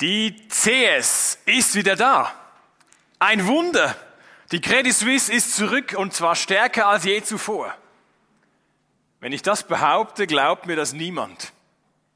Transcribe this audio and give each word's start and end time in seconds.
Die 0.00 0.48
CS 0.48 1.38
ist 1.44 1.74
wieder 1.74 1.94
da. 1.94 2.34
Ein 3.18 3.46
Wunder. 3.46 3.96
Die 4.50 4.60
Credit 4.60 4.94
Suisse 4.94 5.32
ist 5.32 5.54
zurück 5.54 5.94
und 5.96 6.14
zwar 6.14 6.34
stärker 6.34 6.86
als 6.86 7.04
je 7.04 7.22
zuvor. 7.22 7.74
Wenn 9.20 9.32
ich 9.32 9.42
das 9.42 9.66
behaupte, 9.66 10.26
glaubt 10.26 10.66
mir 10.66 10.76
das 10.76 10.94
niemand, 10.94 11.52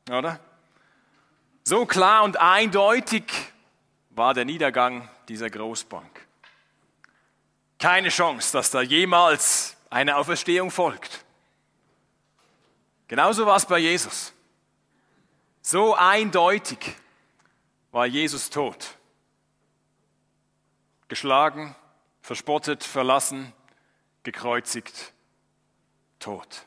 oder? 0.08 0.40
So 1.62 1.84
klar 1.84 2.24
und 2.24 2.40
eindeutig 2.40 3.24
war 4.10 4.32
der 4.32 4.46
Niedergang 4.46 5.08
dieser 5.28 5.50
Großbank. 5.50 6.26
Keine 7.78 8.08
Chance, 8.08 8.52
dass 8.52 8.70
da 8.70 8.80
jemals 8.80 9.76
eine 9.90 10.16
Auferstehung 10.16 10.70
folgt. 10.70 11.24
Genauso 13.08 13.44
war 13.44 13.56
es 13.56 13.66
bei 13.66 13.78
Jesus. 13.78 14.32
So 15.60 15.94
eindeutig 15.94 16.78
war 17.94 18.06
Jesus 18.06 18.50
tot. 18.50 18.98
Geschlagen, 21.06 21.76
verspottet, 22.22 22.82
verlassen, 22.82 23.52
gekreuzigt, 24.24 25.12
tot. 26.18 26.66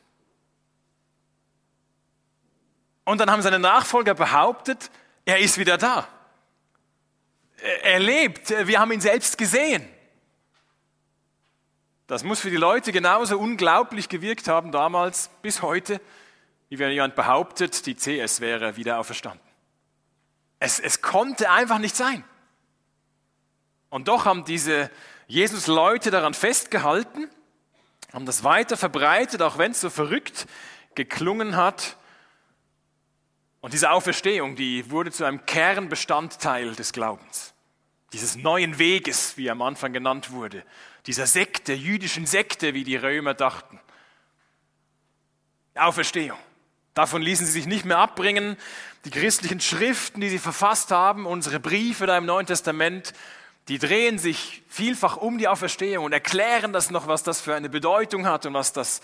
Und 3.03 3.19
dann 3.19 3.29
haben 3.29 3.41
seine 3.41 3.59
Nachfolger 3.59 4.13
behauptet, 4.13 4.89
er 5.25 5.39
ist 5.39 5.57
wieder 5.57 5.77
da. 5.77 6.07
Er 7.83 7.99
lebt, 7.99 8.49
wir 8.49 8.79
haben 8.79 8.93
ihn 8.93 9.01
selbst 9.01 9.37
gesehen. 9.37 9.85
Das 12.05 12.23
muss 12.23 12.39
für 12.39 12.49
die 12.49 12.55
Leute 12.55 12.93
genauso 12.93 13.37
unglaublich 13.37 14.07
gewirkt 14.07 14.47
haben 14.47 14.71
damals 14.71 15.29
bis 15.41 15.61
heute, 15.61 15.99
wie 16.69 16.79
wenn 16.79 16.91
jemand 16.91 17.15
behauptet, 17.15 17.85
die 17.85 17.95
CS 17.95 18.39
wäre 18.39 18.77
wieder 18.77 18.97
auferstanden. 18.99 19.46
Es, 20.59 20.79
es 20.79 21.01
konnte 21.01 21.49
einfach 21.49 21.79
nicht 21.79 21.95
sein. 21.95 22.23
Und 23.89 24.07
doch 24.07 24.25
haben 24.25 24.43
diese 24.45 24.91
Jesus-Leute 25.27 26.11
daran 26.11 26.33
festgehalten, 26.33 27.29
haben 28.13 28.25
das 28.25 28.43
weiter 28.43 28.77
verbreitet, 28.77 29.41
auch 29.41 29.57
wenn 29.57 29.71
es 29.71 29.81
so 29.81 29.89
verrückt 29.89 30.47
geklungen 30.95 31.55
hat. 31.55 31.97
Und 33.61 33.73
diese 33.73 33.91
Auferstehung, 33.91 34.55
die 34.55 34.89
wurde 34.89 35.11
zu 35.11 35.25
einem 35.25 35.45
Kernbestandteil 35.45 36.75
des 36.75 36.93
Glaubens, 36.93 37.53
dieses 38.13 38.35
neuen 38.35 38.79
Weges, 38.79 39.37
wie 39.37 39.47
er 39.47 39.53
am 39.53 39.61
Anfang 39.61 39.93
genannt 39.93 40.31
wurde, 40.31 40.63
dieser 41.05 41.27
Sekte, 41.27 41.73
jüdischen 41.73 42.25
Sekte, 42.25 42.73
wie 42.73 42.83
die 42.83 42.95
Römer 42.95 43.33
dachten. 43.33 43.79
Auferstehung. 45.75 46.39
Davon 46.97 47.21
ließen 47.21 47.45
sie 47.45 47.51
sich 47.51 47.67
nicht 47.67 47.85
mehr 47.85 47.99
abbringen. 47.99 48.57
Die 49.05 49.11
christlichen 49.11 49.59
Schriften, 49.59 50.19
die 50.19 50.29
sie 50.29 50.39
verfasst 50.39 50.89
haben, 50.89 51.27
unsere 51.27 51.59
Briefe 51.59 52.07
da 52.07 52.17
im 52.17 52.25
Neuen 52.25 52.47
Testament, 52.47 53.13
die 53.67 53.77
drehen 53.77 54.17
sich 54.17 54.63
vielfach 54.67 55.15
um 55.15 55.37
die 55.37 55.47
Auferstehung 55.47 56.05
und 56.05 56.11
erklären 56.11 56.73
das 56.73 56.89
noch, 56.89 57.05
was 57.05 57.21
das 57.21 57.39
für 57.39 57.53
eine 57.53 57.69
Bedeutung 57.69 58.25
hat 58.25 58.47
und 58.47 58.55
was 58.55 58.73
das 58.73 59.01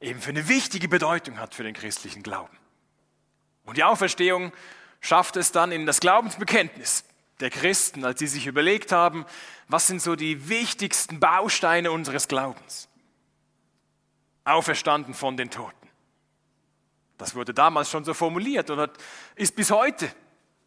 eben 0.00 0.20
für 0.20 0.30
eine 0.30 0.48
wichtige 0.48 0.88
Bedeutung 0.88 1.38
hat 1.38 1.54
für 1.54 1.62
den 1.62 1.74
christlichen 1.74 2.24
Glauben. 2.24 2.58
Und 3.64 3.76
die 3.76 3.84
Auferstehung 3.84 4.52
schafft 5.00 5.36
es 5.36 5.52
dann 5.52 5.70
in 5.70 5.86
das 5.86 6.00
Glaubensbekenntnis 6.00 7.04
der 7.38 7.50
Christen, 7.50 8.04
als 8.04 8.18
sie 8.18 8.26
sich 8.26 8.48
überlegt 8.48 8.90
haben, 8.90 9.26
was 9.68 9.86
sind 9.86 10.02
so 10.02 10.16
die 10.16 10.48
wichtigsten 10.48 11.20
Bausteine 11.20 11.92
unseres 11.92 12.26
Glaubens. 12.26 12.88
Auferstanden 14.42 15.14
von 15.14 15.36
den 15.36 15.50
Toten. 15.50 15.85
Das 17.18 17.34
wurde 17.34 17.54
damals 17.54 17.90
schon 17.90 18.04
so 18.04 18.14
formuliert 18.14 18.70
und 18.70 18.90
ist 19.36 19.56
bis 19.56 19.70
heute 19.70 20.10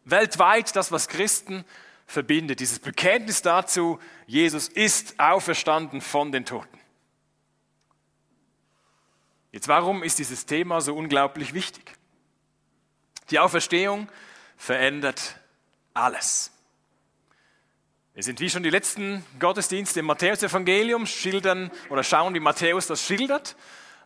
weltweit 0.04 0.74
das, 0.74 0.90
was 0.90 1.08
Christen 1.08 1.64
verbindet. 2.06 2.60
Dieses 2.60 2.80
Bekenntnis 2.80 3.42
dazu, 3.42 3.98
Jesus 4.26 4.68
ist 4.68 5.18
auferstanden 5.20 6.00
von 6.00 6.32
den 6.32 6.44
Toten. 6.44 6.78
Jetzt, 9.52 9.68
warum 9.68 10.02
ist 10.02 10.18
dieses 10.18 10.46
Thema 10.46 10.80
so 10.80 10.94
unglaublich 10.96 11.54
wichtig? 11.54 11.92
Die 13.30 13.38
Auferstehung 13.38 14.08
verändert 14.56 15.36
alles. 15.94 16.52
Wir 18.14 18.24
sind 18.24 18.40
wie 18.40 18.50
schon 18.50 18.62
die 18.62 18.70
letzten 18.70 19.24
Gottesdienste 19.38 20.00
im 20.00 20.06
Matthäus-Evangelium 20.06 21.06
schildern 21.06 21.70
oder 21.88 22.02
schauen, 22.02 22.34
wie 22.34 22.40
Matthäus 22.40 22.86
das 22.86 23.04
schildert. 23.04 23.56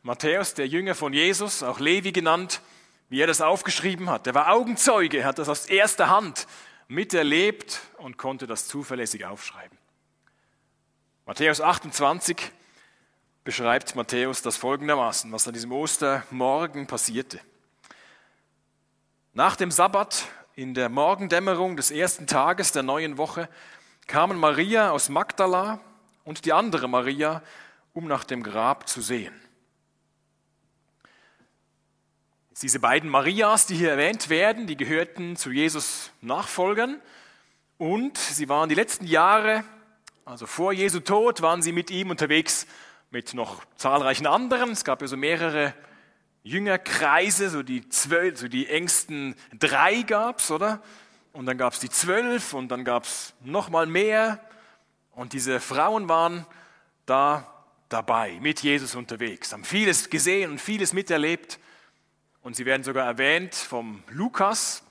Matthäus, 0.04 0.52
der 0.52 0.68
Jünger 0.68 0.94
von 0.94 1.14
Jesus, 1.14 1.62
auch 1.62 1.80
Levi 1.80 2.12
genannt, 2.12 2.60
wie 3.08 3.22
er 3.22 3.26
das 3.26 3.40
aufgeschrieben 3.40 4.10
hat. 4.10 4.26
Er 4.26 4.34
war 4.34 4.52
Augenzeuge, 4.52 5.16
er 5.16 5.24
hat 5.24 5.38
das 5.38 5.48
aus 5.48 5.64
erster 5.64 6.10
Hand 6.10 6.46
miterlebt 6.88 7.80
und 7.96 8.18
konnte 8.18 8.46
das 8.46 8.68
zuverlässig 8.68 9.24
aufschreiben. 9.24 9.78
Matthäus 11.24 11.62
28 11.62 12.36
beschreibt 13.44 13.96
Matthäus 13.96 14.42
das 14.42 14.58
folgendermaßen, 14.58 15.32
was 15.32 15.48
an 15.48 15.54
diesem 15.54 15.72
Ostermorgen 15.72 16.86
passierte. 16.86 17.40
Nach 19.32 19.56
dem 19.56 19.70
Sabbat, 19.70 20.26
in 20.54 20.74
der 20.74 20.90
Morgendämmerung 20.90 21.78
des 21.78 21.90
ersten 21.90 22.26
Tages 22.26 22.72
der 22.72 22.82
neuen 22.82 23.16
Woche, 23.16 23.48
kamen 24.06 24.38
Maria 24.38 24.90
aus 24.90 25.08
Magdala 25.08 25.80
und 26.24 26.44
die 26.44 26.52
andere 26.52 26.88
Maria, 26.88 27.42
um 27.94 28.06
nach 28.06 28.24
dem 28.24 28.42
Grab 28.42 28.86
zu 28.86 29.00
sehen. 29.00 29.34
Diese 32.62 32.78
beiden 32.78 33.10
Marias, 33.10 33.66
die 33.66 33.74
hier 33.74 33.90
erwähnt 33.90 34.28
werden, 34.28 34.68
die 34.68 34.76
gehörten 34.76 35.34
zu 35.34 35.50
Jesus 35.50 36.12
Nachfolgern 36.20 37.00
und 37.78 38.16
sie 38.16 38.48
waren 38.48 38.68
die 38.68 38.76
letzten 38.76 39.06
Jahre, 39.06 39.64
also 40.24 40.46
vor 40.46 40.72
Jesu 40.72 41.00
Tod, 41.00 41.42
waren 41.42 41.62
sie 41.62 41.72
mit 41.72 41.90
ihm 41.90 42.10
unterwegs 42.10 42.68
mit 43.10 43.34
noch 43.34 43.64
zahlreichen 43.76 44.26
anderen. 44.26 44.70
Es 44.70 44.84
gab 44.84 45.02
ja 45.02 45.08
so 45.08 45.16
mehrere 45.16 45.74
Jüngerkreise, 46.44 47.50
so 47.50 47.64
die 47.64 47.88
zwölf, 47.88 48.38
so 48.38 48.46
die 48.46 48.68
engsten 48.68 49.34
drei 49.58 50.02
gab's, 50.02 50.52
oder? 50.52 50.80
Und 51.32 51.46
dann 51.46 51.58
gab's 51.58 51.80
die 51.80 51.90
zwölf 51.90 52.54
und 52.54 52.68
dann 52.68 52.84
gab's 52.84 53.34
noch 53.42 53.68
mal 53.68 53.86
mehr. 53.86 54.38
Und 55.10 55.32
diese 55.32 55.58
Frauen 55.58 56.08
waren 56.08 56.46
da 57.04 57.52
dabei, 57.88 58.38
mit 58.40 58.62
Jesus 58.62 58.94
unterwegs, 58.94 59.52
haben 59.52 59.64
vieles 59.64 60.08
gesehen 60.08 60.52
und 60.52 60.60
vieles 60.60 60.92
miterlebt. 60.92 61.58
Und 62.44 62.56
sie 62.56 62.66
werden 62.66 62.82
sogar 62.82 63.06
erwähnt 63.06 63.54
vom 63.54 64.04
Lukas, 64.10 64.82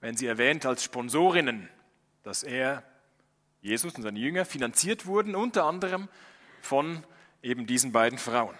wenn 0.00 0.16
sie 0.16 0.26
erwähnt 0.26 0.66
als 0.66 0.82
Sponsorinnen, 0.82 1.70
dass 2.24 2.42
er, 2.42 2.82
Jesus 3.60 3.94
und 3.94 4.02
seine 4.02 4.18
Jünger 4.18 4.44
finanziert 4.44 5.06
wurden, 5.06 5.36
unter 5.36 5.66
anderem 5.66 6.08
von 6.62 7.04
eben 7.42 7.66
diesen 7.66 7.92
beiden 7.92 8.18
Frauen. 8.18 8.56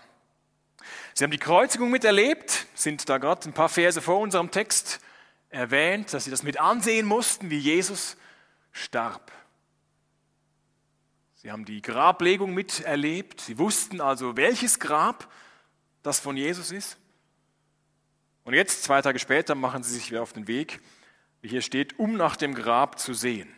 Sie 1.12 1.24
haben 1.24 1.32
die 1.32 1.38
Kreuzigung 1.38 1.90
miterlebt, 1.90 2.68
sind 2.74 3.08
da 3.08 3.18
gerade 3.18 3.48
ein 3.48 3.52
paar 3.52 3.68
Verse 3.68 4.00
vor 4.00 4.20
unserem 4.20 4.52
Text 4.52 5.00
erwähnt, 5.48 6.14
dass 6.14 6.24
sie 6.24 6.30
das 6.30 6.44
mit 6.44 6.60
ansehen 6.60 7.06
mussten, 7.06 7.50
wie 7.50 7.58
Jesus 7.58 8.16
starb. 8.70 9.32
Sie 11.34 11.50
haben 11.50 11.64
die 11.64 11.82
Grablegung 11.82 12.54
miterlebt. 12.54 13.40
Sie 13.40 13.58
wussten 13.58 14.00
also, 14.00 14.36
welches 14.36 14.78
Grab 14.78 15.28
das 16.04 16.20
von 16.20 16.36
Jesus 16.36 16.70
ist. 16.70 16.99
Und 18.44 18.54
jetzt, 18.54 18.82
zwei 18.82 19.02
Tage 19.02 19.18
später, 19.18 19.54
machen 19.54 19.82
sie 19.82 19.94
sich 19.94 20.10
wieder 20.10 20.22
auf 20.22 20.32
den 20.32 20.46
Weg, 20.46 20.80
wie 21.42 21.48
hier 21.48 21.62
steht, 21.62 21.98
um 21.98 22.16
nach 22.16 22.36
dem 22.36 22.54
Grab 22.54 22.98
zu 22.98 23.14
sehen. 23.14 23.52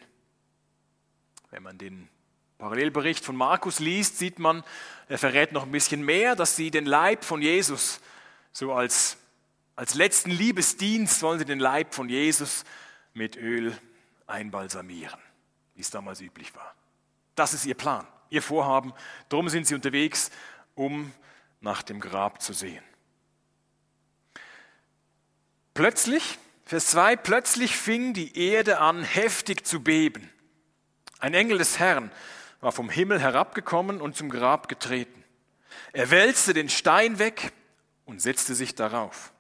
Wenn 1.50 1.62
man 1.62 1.78
den 1.78 2.09
Parallelbericht 2.59 3.25
von 3.25 3.37
Markus 3.37 3.78
liest, 3.81 4.19
sieht 4.19 4.38
man, 4.38 4.62
er 5.09 5.19
verrät 5.19 5.53
noch 5.53 5.65
ein 5.65 5.72
bisschen 5.72 6.04
mehr, 6.04 6.37
dass 6.37 6.56
sie 6.56 6.71
den 6.71 6.87
Leib 6.87 7.25
von 7.25 7.42
Jesus, 7.42 8.00
so 8.53 8.72
als, 8.72 9.16
als 9.75 9.94
letzten 9.94 10.31
Liebesdienst, 10.31 11.22
wollen 11.22 11.38
sie 11.38 11.44
den 11.44 11.59
Leib 11.59 11.94
von 11.94 12.09
Jesus 12.09 12.65
mit 13.15 13.37
Öl 13.37 13.76
einbalsamieren, 14.27 15.18
wie 15.74 15.80
es 15.80 15.91
damals 15.91 16.21
üblich 16.21 16.54
war. 16.54 16.74
Das 17.34 17.53
ist 17.53 17.66
ihr 17.66 17.74
Plan, 17.74 18.07
ihr 18.30 18.42
Vorhaben. 18.42 18.92
Darum 19.28 19.48
sind 19.48 19.66
sie 19.66 19.74
unterwegs, 19.74 20.30
um 20.74 21.12
nach 21.60 21.83
dem 21.83 22.01
Grab 22.01 22.42
zu 22.42 22.53
sehen. 22.53 22.84
Plötzlich, 25.74 26.39
Vers 26.66 26.86
2, 26.89 27.16
plötzlich 27.16 27.77
fing 27.77 28.13
die 28.13 28.36
Erde 28.39 28.78
an 28.78 29.03
heftig 29.03 29.66
zu 29.66 29.83
beben. 29.83 30.30
Ein 31.19 31.34
Engel 31.34 31.59
des 31.59 31.78
Herrn 31.78 32.10
war 32.60 32.72
vom 32.72 32.91
Himmel 32.91 33.21
herabgekommen 33.21 34.01
und 34.01 34.16
zum 34.16 34.28
Grab 34.28 34.69
getreten. 34.69 35.24
Er 35.92 36.10
wälzte 36.10 36.53
den 36.53 36.69
Stein 36.69 37.19
weg 37.19 37.53
und 38.04 38.21
setzte 38.21 38.54
sich 38.54 38.74
darauf. 38.74 39.33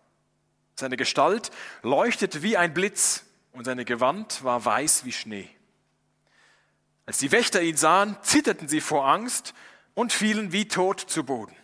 Seine 0.74 0.96
Gestalt 0.96 1.50
leuchtete 1.82 2.42
wie 2.42 2.56
ein 2.56 2.72
Blitz 2.72 3.24
und 3.52 3.64
seine 3.64 3.84
Gewand 3.84 4.42
war 4.42 4.64
weiß 4.64 5.04
wie 5.04 5.12
Schnee. 5.12 5.48
Als 7.04 7.18
die 7.18 7.32
Wächter 7.32 7.60
ihn 7.62 7.76
sahen, 7.76 8.16
zitterten 8.22 8.68
sie 8.68 8.80
vor 8.80 9.06
Angst 9.06 9.54
und 9.94 10.12
fielen 10.12 10.52
wie 10.52 10.66
tot 10.66 11.00
zu 11.00 11.24
Boden. 11.24 11.54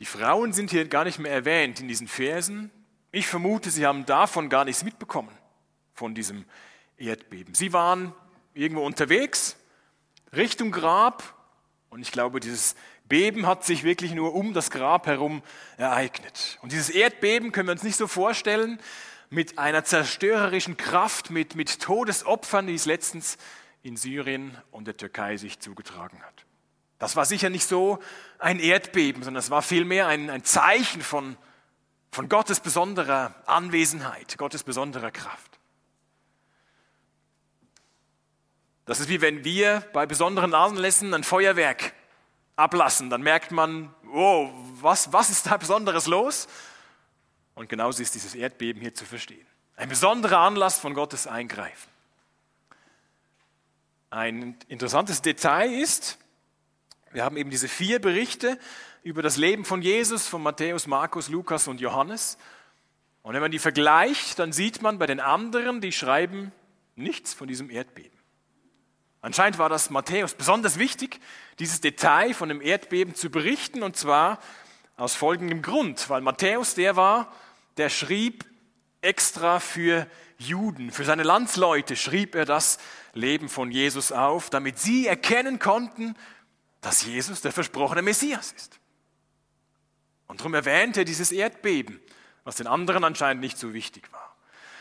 Die 0.00 0.04
Frauen 0.04 0.52
sind 0.52 0.70
hier 0.70 0.86
gar 0.86 1.04
nicht 1.04 1.18
mehr 1.18 1.32
erwähnt 1.32 1.80
in 1.80 1.88
diesen 1.88 2.08
Versen. 2.08 2.70
Ich 3.12 3.26
vermute, 3.26 3.70
sie 3.70 3.86
haben 3.86 4.06
davon 4.06 4.48
gar 4.48 4.64
nichts 4.64 4.82
mitbekommen, 4.82 5.36
von 5.94 6.14
diesem 6.14 6.44
Erdbeben. 6.96 7.54
Sie 7.54 7.72
waren 7.72 8.12
irgendwo 8.54 8.84
unterwegs, 8.84 9.56
Richtung 10.32 10.72
Grab, 10.72 11.22
und 11.90 12.02
ich 12.02 12.10
glaube, 12.10 12.40
dieses 12.40 12.74
Beben 13.06 13.46
hat 13.46 13.64
sich 13.64 13.84
wirklich 13.84 14.14
nur 14.14 14.34
um 14.34 14.52
das 14.52 14.72
Grab 14.72 15.06
herum 15.06 15.42
ereignet. 15.76 16.58
Und 16.60 16.72
dieses 16.72 16.90
Erdbeben 16.90 17.52
können 17.52 17.68
wir 17.68 17.72
uns 17.72 17.84
nicht 17.84 17.96
so 17.96 18.08
vorstellen 18.08 18.80
mit 19.30 19.58
einer 19.58 19.84
zerstörerischen 19.84 20.76
Kraft, 20.76 21.30
mit, 21.30 21.54
mit 21.54 21.80
Todesopfern, 21.80 22.66
die 22.66 22.74
es 22.74 22.86
letztens 22.86 23.38
in 23.82 23.96
Syrien 23.96 24.56
und 24.72 24.86
der 24.86 24.96
Türkei 24.96 25.36
sich 25.36 25.60
zugetragen 25.60 26.20
hat. 26.22 26.43
Das 27.04 27.16
war 27.16 27.26
sicher 27.26 27.50
nicht 27.50 27.68
so 27.68 27.98
ein 28.38 28.58
Erdbeben, 28.58 29.22
sondern 29.22 29.40
es 29.40 29.50
war 29.50 29.60
vielmehr 29.60 30.06
ein, 30.06 30.30
ein 30.30 30.42
Zeichen 30.42 31.02
von, 31.02 31.36
von 32.10 32.30
Gottes 32.30 32.60
besonderer 32.60 33.34
Anwesenheit, 33.44 34.38
Gottes 34.38 34.62
besonderer 34.62 35.10
Kraft. 35.10 35.58
Das 38.86 39.00
ist 39.00 39.10
wie 39.10 39.20
wenn 39.20 39.44
wir 39.44 39.84
bei 39.92 40.06
besonderen 40.06 40.54
Anlässen 40.54 41.12
ein 41.12 41.24
Feuerwerk 41.24 41.92
ablassen. 42.56 43.10
Dann 43.10 43.20
merkt 43.20 43.50
man, 43.50 43.94
oh, 44.10 44.48
was, 44.80 45.12
was 45.12 45.28
ist 45.28 45.46
da 45.46 45.58
Besonderes 45.58 46.06
los? 46.06 46.48
Und 47.54 47.68
genauso 47.68 48.00
ist 48.02 48.14
dieses 48.14 48.34
Erdbeben 48.34 48.80
hier 48.80 48.94
zu 48.94 49.04
verstehen. 49.04 49.46
Ein 49.76 49.90
besonderer 49.90 50.38
Anlass 50.38 50.78
von 50.78 50.94
Gottes 50.94 51.26
Eingreifen. 51.26 51.90
Ein 54.08 54.56
interessantes 54.68 55.20
Detail 55.20 55.70
ist, 55.70 56.16
wir 57.14 57.24
haben 57.24 57.36
eben 57.36 57.48
diese 57.48 57.68
vier 57.68 58.00
Berichte 58.00 58.58
über 59.04 59.22
das 59.22 59.36
Leben 59.36 59.64
von 59.64 59.82
Jesus, 59.82 60.26
von 60.26 60.42
Matthäus, 60.42 60.88
Markus, 60.88 61.28
Lukas 61.28 61.68
und 61.68 61.80
Johannes. 61.80 62.38
Und 63.22 63.34
wenn 63.34 63.40
man 63.40 63.52
die 63.52 63.60
vergleicht, 63.60 64.40
dann 64.40 64.52
sieht 64.52 64.82
man 64.82 64.98
bei 64.98 65.06
den 65.06 65.20
anderen, 65.20 65.80
die 65.80 65.92
schreiben 65.92 66.50
nichts 66.96 67.32
von 67.32 67.46
diesem 67.46 67.70
Erdbeben. 67.70 68.18
Anscheinend 69.20 69.58
war 69.58 69.68
das 69.68 69.90
Matthäus 69.90 70.34
besonders 70.34 70.76
wichtig, 70.76 71.20
dieses 71.60 71.80
Detail 71.80 72.34
von 72.34 72.48
dem 72.48 72.60
Erdbeben 72.60 73.14
zu 73.14 73.30
berichten, 73.30 73.84
und 73.84 73.96
zwar 73.96 74.40
aus 74.96 75.14
folgendem 75.14 75.62
Grund, 75.62 76.10
weil 76.10 76.20
Matthäus 76.20 76.74
der 76.74 76.96
war, 76.96 77.32
der 77.76 77.90
schrieb 77.90 78.44
extra 79.02 79.60
für 79.60 80.08
Juden, 80.38 80.90
für 80.90 81.04
seine 81.04 81.22
Landsleute 81.22 81.94
schrieb 81.94 82.34
er 82.34 82.44
das 82.44 82.78
Leben 83.12 83.48
von 83.48 83.70
Jesus 83.70 84.10
auf, 84.10 84.50
damit 84.50 84.80
sie 84.80 85.06
erkennen 85.06 85.60
konnten, 85.60 86.16
dass 86.84 87.02
Jesus 87.02 87.40
der 87.40 87.50
versprochene 87.50 88.02
Messias 88.02 88.52
ist. 88.52 88.78
Und 90.26 90.40
darum 90.40 90.52
erwähnte 90.52 91.00
er 91.00 91.04
dieses 91.06 91.32
Erdbeben, 91.32 91.98
was 92.44 92.56
den 92.56 92.66
anderen 92.66 93.04
anscheinend 93.04 93.40
nicht 93.40 93.56
so 93.56 93.72
wichtig 93.72 94.12
war. 94.12 94.36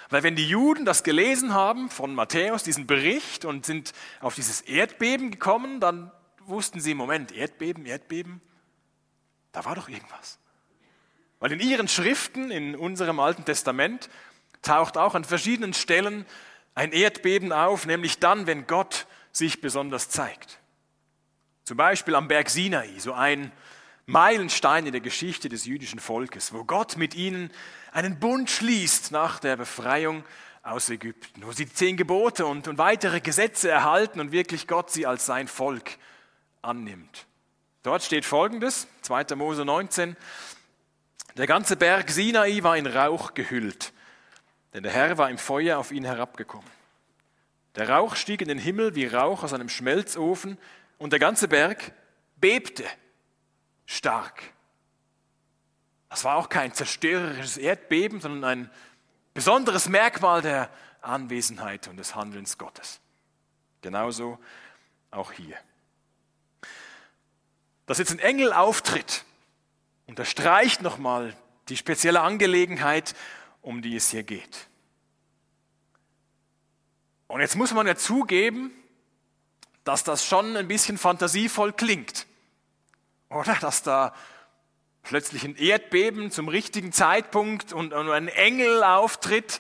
Weil 0.10 0.22
wenn 0.22 0.36
die 0.36 0.48
Juden 0.48 0.84
das 0.84 1.04
gelesen 1.04 1.54
haben 1.54 1.90
von 1.90 2.14
Matthäus, 2.14 2.64
diesen 2.64 2.88
Bericht, 2.88 3.46
und 3.46 3.66
sind 3.66 3.94
auf 4.20 4.36
dieses 4.36 4.60
Erdbeben 4.62 5.32
gekommen, 5.32 5.80
dann 5.80 6.12
wussten 6.42 6.82
sie, 6.82 6.94
Moment, 6.94 7.32
Erdbeben, 7.32 7.86
Erdbeben, 7.86 8.42
da 9.54 9.64
war 9.64 9.76
doch 9.76 9.88
irgendwas. 9.88 10.40
Weil 11.40 11.54
in 11.54 11.62
ihren 11.62 11.88
Schriften, 11.88 12.52
in 12.52 12.76
unserem 12.76 13.22
Alten 13.22 13.46
Testament, 13.46 14.10
taucht 14.62 14.98
auch 14.98 15.16
an 15.16 15.24
verschiedenen 15.24 15.74
Stellen 15.74 16.26
ein 16.76 16.92
Erdbeben 16.92 17.54
auf, 17.54 17.86
nämlich 17.86 18.20
dann, 18.20 18.46
wenn 18.46 18.68
Gott 18.68 19.08
sich 19.32 19.62
besonders 19.62 20.10
zeigt. 20.10 20.60
Zum 21.66 21.78
Beispiel 21.78 22.16
am 22.16 22.28
Berg 22.28 22.50
Sinai, 22.50 22.90
so 22.98 23.14
ein 23.14 23.50
Meilenstein 24.06 24.86
in 24.86 24.92
der 24.92 25.00
Geschichte 25.00 25.48
des 25.48 25.64
jüdischen 25.64 26.00
Volkes, 26.00 26.52
wo 26.52 26.66
Gott 26.66 26.98
mit 26.98 27.16
ihnen 27.16 27.52
einen 27.94 28.20
Bund 28.20 28.50
schließt 28.50 29.14
nach 29.14 29.40
der 29.40 29.56
Befreiung 29.56 30.26
aus 30.62 30.90
Ägypten, 30.90 31.46
wo 31.46 31.54
sie 31.54 31.66
die 31.66 31.74
zehn 31.74 31.96
Gebote 31.96 32.46
und, 32.46 32.68
und 32.68 32.78
weitere 32.78 33.22
Gesetze 33.22 33.70
erhalten 33.70 34.20
und 34.20 34.34
wirklich 34.34 34.68
Gott 34.68 34.92
sie 34.92 35.06
als 35.06 35.26
sein 35.26 35.48
Volk 35.48 35.98
annimmt. 36.62 37.28
Dort 37.82 38.04
steht 38.04 38.26
folgendes, 38.26 38.88
2. 39.04 39.36
Mose 39.36 39.64
19, 39.64 40.18
der 41.38 41.48
ganze 41.48 41.78
Berg 41.78 42.12
Sinai 42.12 42.62
war 42.62 42.76
in 42.76 42.88
Rauch 42.88 43.34
gehüllt, 43.34 43.94
denn 44.74 44.84
der 44.84 44.92
Herr 44.92 45.18
war 45.18 45.30
im 45.30 45.38
Feuer 45.38 45.78
auf 45.78 45.94
ihn 45.94 46.04
herabgekommen. 46.04 46.70
Der 47.76 47.90
Rauch 47.90 48.18
stieg 48.18 48.42
in 48.42 48.50
den 48.50 48.60
Himmel 48.60 48.96
wie 48.96 49.08
Rauch 49.08 49.44
aus 49.44 49.54
einem 49.54 49.70
Schmelzofen 49.70 50.58
und 51.04 51.12
der 51.12 51.20
ganze 51.20 51.50
Berg 51.50 51.92
bebte 52.38 52.86
stark. 53.86 54.42
Das 56.08 56.24
war 56.24 56.38
auch 56.38 56.48
kein 56.48 56.74
zerstörerisches 56.74 57.58
Erdbeben, 57.58 58.22
sondern 58.22 58.46
ein 58.46 58.72
besonderes 59.34 59.90
Merkmal 59.90 60.42
der 60.42 60.70
Anwesenheit 61.02 61.90
und 61.90 61.98
des 61.98 62.16
Handelns 62.16 62.58
Gottes. 62.58 63.02
Genauso 63.82 64.40
auch 65.12 65.34
hier. 65.34 65.58
Dass 67.86 67.98
jetzt 67.98 68.12
ein 68.12 68.20
Engel 68.20 68.54
auftritt, 68.54 69.26
unterstreicht 70.08 70.82
nochmal 70.82 71.36
die 71.68 71.76
spezielle 71.76 72.22
Angelegenheit, 72.22 73.14
um 73.62 73.82
die 73.82 73.98
es 73.98 74.10
hier 74.10 74.24
geht. 74.24 74.70
Und 77.28 77.42
jetzt 77.42 77.58
muss 77.58 77.74
man 77.74 77.88
ja 77.88 77.98
zugeben, 77.98 78.72
dass 79.84 80.04
das 80.04 80.26
schon 80.26 80.56
ein 80.56 80.68
bisschen 80.68 80.98
fantasievoll 80.98 81.74
klingt. 81.74 82.26
Oder 83.30 83.56
dass 83.56 83.84
da 83.84 84.14
plötzlich 85.02 85.44
ein 85.44 85.56
Erdbeben 85.56 86.32
zum 86.32 86.48
richtigen 86.48 86.92
Zeitpunkt 86.92 87.74
und, 87.74 87.94
ein 87.94 88.28
Engel 88.30 88.84
auftritt. 88.84 89.60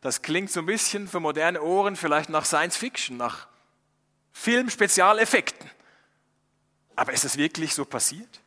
Das 0.00 0.22
klingt 0.22 0.50
so 0.50 0.60
ein 0.60 0.66
bisschen 0.66 1.08
für 1.08 1.20
moderne 1.20 1.62
Ohren 1.62 1.96
vielleicht 1.96 2.28
nach 2.28 2.44
Science 2.44 2.76
Fiction, 2.76 3.16
nach 3.16 3.48
Filmspezialeffekten. 4.32 5.70
Aber 6.96 7.12
ist 7.12 7.24
es 7.24 7.36
wirklich 7.36 7.74
so 7.74 7.84
passiert? 7.84 8.40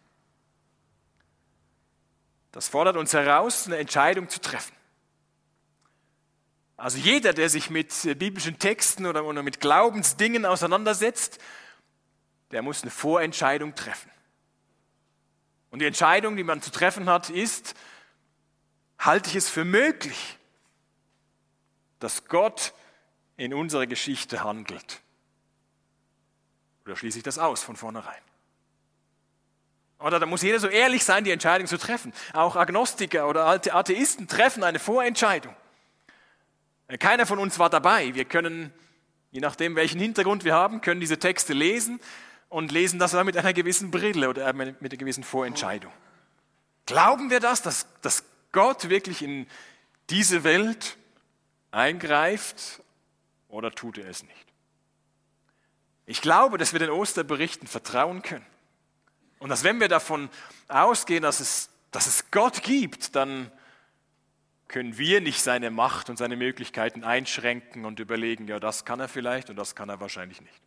Das 2.51 2.69
fordert 2.69 2.95
uns 2.95 3.13
heraus, 3.13 3.67
eine 3.67 3.77
Entscheidung 3.77 4.29
zu 4.29 4.39
treffen. 4.39 4.76
Also 6.77 6.99
jeder, 6.99 7.33
der 7.33 7.49
sich 7.49 7.71
mit 7.71 7.91
biblischen 8.19 8.59
Texten 8.59 9.07
oder 9.07 9.23
mit 9.43 9.59
Glaubensdingen 9.59 10.45
auseinandersetzt, 10.45 11.39
der 12.51 12.61
muss 12.61 12.83
eine 12.83 12.91
Vorentscheidung 12.91 13.73
treffen. 13.75 14.11
Und 15.71 15.79
die 15.79 15.85
Entscheidung, 15.85 16.37
die 16.37 16.43
man 16.43 16.61
zu 16.61 16.71
treffen 16.71 17.09
hat, 17.09 17.29
ist, 17.29 17.73
halte 18.99 19.29
ich 19.29 19.35
es 19.35 19.49
für 19.49 19.65
möglich, 19.65 20.37
dass 21.99 22.25
Gott 22.25 22.73
in 23.37 23.53
unserer 23.53 23.87
Geschichte 23.87 24.43
handelt? 24.43 25.01
Oder 26.85 26.95
schließe 26.95 27.17
ich 27.17 27.23
das 27.23 27.39
aus 27.39 27.63
von 27.63 27.75
vornherein? 27.75 28.21
Oder 29.99 30.19
da 30.19 30.27
muss 30.27 30.43
jeder 30.43 30.59
so 30.59 30.67
ehrlich 30.67 31.03
sein, 31.03 31.23
die 31.23 31.31
Entscheidung 31.31 31.67
zu 31.67 31.79
treffen. 31.79 32.13
Auch 32.33 32.55
Agnostiker 32.55 33.27
oder 33.27 33.47
Atheisten 33.47 34.27
treffen 34.27 34.63
eine 34.63 34.77
Vorentscheidung. 34.77 35.55
Keiner 36.99 37.25
von 37.25 37.39
uns 37.39 37.59
war 37.59 37.69
dabei. 37.69 38.15
Wir 38.15 38.25
können, 38.25 38.71
je 39.31 39.41
nachdem 39.41 39.75
welchen 39.75 39.99
Hintergrund 39.99 40.45
wir 40.45 40.55
haben, 40.55 40.81
können 40.81 41.01
diese 41.01 41.19
Texte 41.19 41.53
lesen 41.53 41.99
und 42.49 42.71
lesen 42.71 42.97
das 42.97 43.13
mit 43.13 43.35
einer 43.35 43.53
gewissen 43.53 43.91
Brille 43.91 44.29
oder 44.29 44.53
mit 44.53 44.79
einer 44.79 44.89
gewissen 44.89 45.23
Vorentscheidung. 45.23 45.91
Glauben 46.85 47.29
wir 47.29 47.41
das, 47.41 47.61
dass, 47.61 47.87
dass 48.01 48.23
Gott 48.53 48.87
wirklich 48.87 49.21
in 49.21 49.47
diese 50.09 50.45
Welt 50.45 50.97
eingreift 51.71 52.81
oder 53.49 53.71
tut 53.71 53.97
er 53.97 54.09
es 54.09 54.23
nicht? 54.23 54.47
Ich 56.05 56.21
glaube, 56.21 56.57
dass 56.57 56.71
wir 56.71 56.79
den 56.79 56.89
Osterberichten 56.89 57.67
vertrauen 57.67 58.21
können. 58.21 58.45
Und 59.39 59.49
dass 59.49 59.65
wenn 59.65 59.81
wir 59.81 59.89
davon 59.89 60.29
ausgehen, 60.69 61.23
dass 61.23 61.41
es, 61.41 61.69
dass 61.91 62.07
es 62.07 62.31
Gott 62.31 62.63
gibt, 62.63 63.15
dann 63.17 63.51
können 64.67 64.97
wir 64.97 65.21
nicht 65.21 65.41
seine 65.41 65.71
Macht 65.71 66.09
und 66.09 66.17
seine 66.17 66.35
Möglichkeiten 66.35 67.03
einschränken 67.03 67.85
und 67.85 67.99
überlegen, 67.99 68.47
ja, 68.47 68.59
das 68.59 68.85
kann 68.85 68.99
er 68.99 69.07
vielleicht 69.07 69.49
und 69.49 69.55
das 69.55 69.75
kann 69.75 69.89
er 69.89 69.99
wahrscheinlich 69.99 70.41
nicht. 70.41 70.61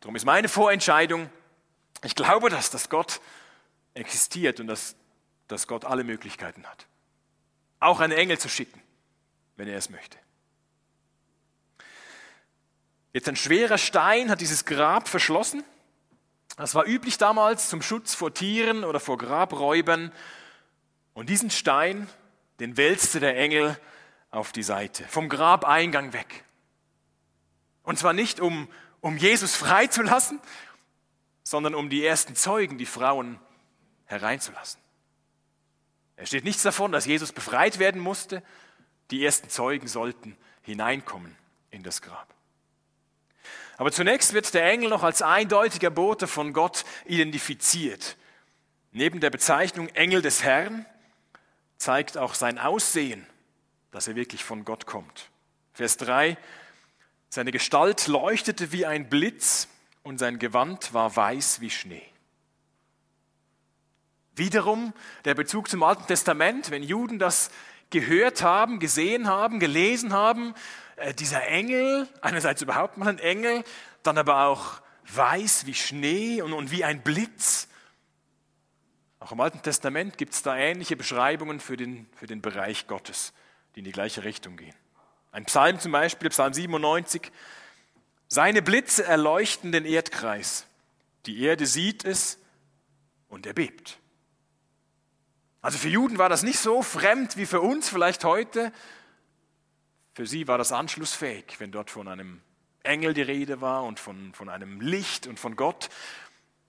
Darum 0.00 0.16
ist 0.16 0.24
meine 0.24 0.48
Vorentscheidung, 0.48 1.30
ich 2.04 2.14
glaube, 2.14 2.50
dass, 2.50 2.70
dass 2.70 2.88
Gott 2.88 3.20
existiert 3.94 4.58
und 4.60 4.66
dass, 4.66 4.96
dass 5.48 5.66
Gott 5.66 5.84
alle 5.84 6.04
Möglichkeiten 6.04 6.66
hat. 6.66 6.86
Auch 7.78 8.00
einen 8.00 8.12
Engel 8.12 8.38
zu 8.38 8.48
schicken, 8.48 8.80
wenn 9.56 9.68
er 9.68 9.76
es 9.76 9.90
möchte. 9.90 10.18
Jetzt 13.12 13.28
ein 13.28 13.36
schwerer 13.36 13.78
Stein 13.78 14.30
hat 14.30 14.40
dieses 14.40 14.64
Grab 14.64 15.06
verschlossen. 15.06 15.64
Das 16.56 16.74
war 16.74 16.86
üblich 16.86 17.18
damals 17.18 17.68
zum 17.68 17.82
Schutz 17.82 18.14
vor 18.14 18.32
Tieren 18.32 18.84
oder 18.84 19.00
vor 19.00 19.18
Grabräubern. 19.18 20.12
Und 21.14 21.28
diesen 21.28 21.50
Stein, 21.50 22.08
den 22.60 22.76
wälzte 22.76 23.20
der 23.20 23.36
Engel 23.36 23.78
auf 24.30 24.52
die 24.52 24.62
Seite, 24.62 25.04
vom 25.08 25.28
Grabeingang 25.28 26.12
weg. 26.12 26.44
Und 27.82 27.98
zwar 27.98 28.12
nicht, 28.12 28.40
um 28.40 28.68
um 29.02 29.16
Jesus 29.16 29.54
freizulassen, 29.54 30.40
sondern 31.42 31.74
um 31.74 31.90
die 31.90 32.06
ersten 32.06 32.34
Zeugen, 32.34 32.78
die 32.78 32.86
Frauen, 32.86 33.38
hereinzulassen. 34.06 34.80
Es 36.16 36.28
steht 36.28 36.44
nichts 36.44 36.62
davon, 36.62 36.92
dass 36.92 37.04
Jesus 37.04 37.32
befreit 37.32 37.78
werden 37.78 38.00
musste. 38.00 38.42
Die 39.10 39.24
ersten 39.24 39.50
Zeugen 39.50 39.88
sollten 39.88 40.36
hineinkommen 40.62 41.36
in 41.70 41.82
das 41.82 42.00
Grab. 42.00 42.32
Aber 43.76 43.90
zunächst 43.90 44.34
wird 44.34 44.54
der 44.54 44.70
Engel 44.70 44.90
noch 44.90 45.02
als 45.02 45.20
eindeutiger 45.20 45.90
Bote 45.90 46.28
von 46.28 46.52
Gott 46.52 46.84
identifiziert. 47.04 48.16
Neben 48.92 49.18
der 49.18 49.30
Bezeichnung 49.30 49.88
Engel 49.88 50.22
des 50.22 50.44
Herrn 50.44 50.86
zeigt 51.82 52.16
auch 52.16 52.34
sein 52.34 52.58
Aussehen, 52.58 53.26
dass 53.90 54.06
er 54.06 54.14
wirklich 54.14 54.44
von 54.44 54.64
Gott 54.64 54.86
kommt. 54.86 55.30
Vers 55.72 55.96
3, 55.96 56.38
seine 57.28 57.50
Gestalt 57.50 58.06
leuchtete 58.06 58.72
wie 58.72 58.86
ein 58.86 59.08
Blitz 59.08 59.68
und 60.02 60.18
sein 60.18 60.38
Gewand 60.38 60.94
war 60.94 61.14
weiß 61.14 61.60
wie 61.60 61.70
Schnee. 61.70 62.06
Wiederum 64.36 64.94
der 65.24 65.34
Bezug 65.34 65.68
zum 65.68 65.82
Alten 65.82 66.06
Testament, 66.06 66.70
wenn 66.70 66.82
Juden 66.82 67.18
das 67.18 67.50
gehört 67.90 68.42
haben, 68.42 68.78
gesehen 68.78 69.26
haben, 69.26 69.58
gelesen 69.60 70.12
haben, 70.12 70.54
äh, 70.96 71.12
dieser 71.12 71.46
Engel, 71.48 72.08
einerseits 72.20 72.62
überhaupt 72.62 72.96
mal 72.96 73.08
ein 73.08 73.18
Engel, 73.18 73.64
dann 74.02 74.18
aber 74.18 74.46
auch 74.46 74.80
weiß 75.12 75.66
wie 75.66 75.74
Schnee 75.74 76.42
und, 76.42 76.52
und 76.52 76.70
wie 76.70 76.84
ein 76.84 77.02
Blitz. 77.02 77.68
Auch 79.22 79.30
im 79.30 79.40
Alten 79.40 79.62
Testament 79.62 80.18
gibt 80.18 80.34
es 80.34 80.42
da 80.42 80.56
ähnliche 80.56 80.96
Beschreibungen 80.96 81.60
für 81.60 81.76
den, 81.76 82.08
für 82.16 82.26
den 82.26 82.42
Bereich 82.42 82.88
Gottes, 82.88 83.32
die 83.74 83.78
in 83.78 83.84
die 83.84 83.92
gleiche 83.92 84.24
Richtung 84.24 84.56
gehen. 84.56 84.74
Ein 85.30 85.44
Psalm 85.44 85.78
zum 85.78 85.92
Beispiel, 85.92 86.28
Psalm 86.30 86.52
97, 86.52 87.30
seine 88.26 88.62
Blitze 88.62 89.04
erleuchten 89.04 89.70
den 89.70 89.84
Erdkreis. 89.84 90.66
Die 91.26 91.40
Erde 91.40 91.66
sieht 91.66 92.04
es 92.04 92.40
und 93.28 93.46
er 93.46 93.52
bebt. 93.52 93.98
Also 95.60 95.78
für 95.78 95.88
Juden 95.88 96.18
war 96.18 96.28
das 96.28 96.42
nicht 96.42 96.58
so 96.58 96.82
fremd 96.82 97.36
wie 97.36 97.46
für 97.46 97.60
uns 97.60 97.88
vielleicht 97.88 98.24
heute. 98.24 98.72
Für 100.14 100.26
sie 100.26 100.48
war 100.48 100.58
das 100.58 100.72
anschlussfähig, 100.72 101.60
wenn 101.60 101.70
dort 101.70 101.90
von 101.90 102.08
einem 102.08 102.40
Engel 102.82 103.14
die 103.14 103.22
Rede 103.22 103.60
war 103.60 103.84
und 103.84 104.00
von, 104.00 104.34
von 104.34 104.48
einem 104.48 104.80
Licht 104.80 105.28
und 105.28 105.38
von 105.38 105.54
Gott, 105.54 105.90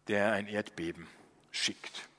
der 0.08 0.34
ein 0.34 0.46
Erdbeben 0.46 1.08
schickt. 1.50 2.13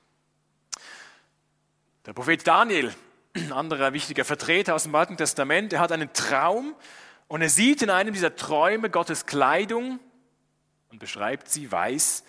Der 2.05 2.13
Prophet 2.13 2.45
Daniel, 2.45 2.93
ein 3.33 3.51
anderer 3.51 3.93
wichtiger 3.93 4.25
Vertreter 4.25 4.75
aus 4.75 4.83
dem 4.83 4.93
Alten 4.93 5.17
Testament, 5.17 5.73
er 5.73 5.79
hat 5.79 5.91
einen 5.91 6.13
Traum 6.13 6.75
und 7.27 7.41
er 7.41 7.49
sieht 7.49 7.81
in 7.81 7.89
einem 7.89 8.13
dieser 8.13 8.35
Träume 8.35 8.91
Gottes 8.91 9.25
Kleidung 9.25 9.99
und 10.89 10.99
beschreibt 10.99 11.49
sie 11.49 11.71
weiß 11.71 12.23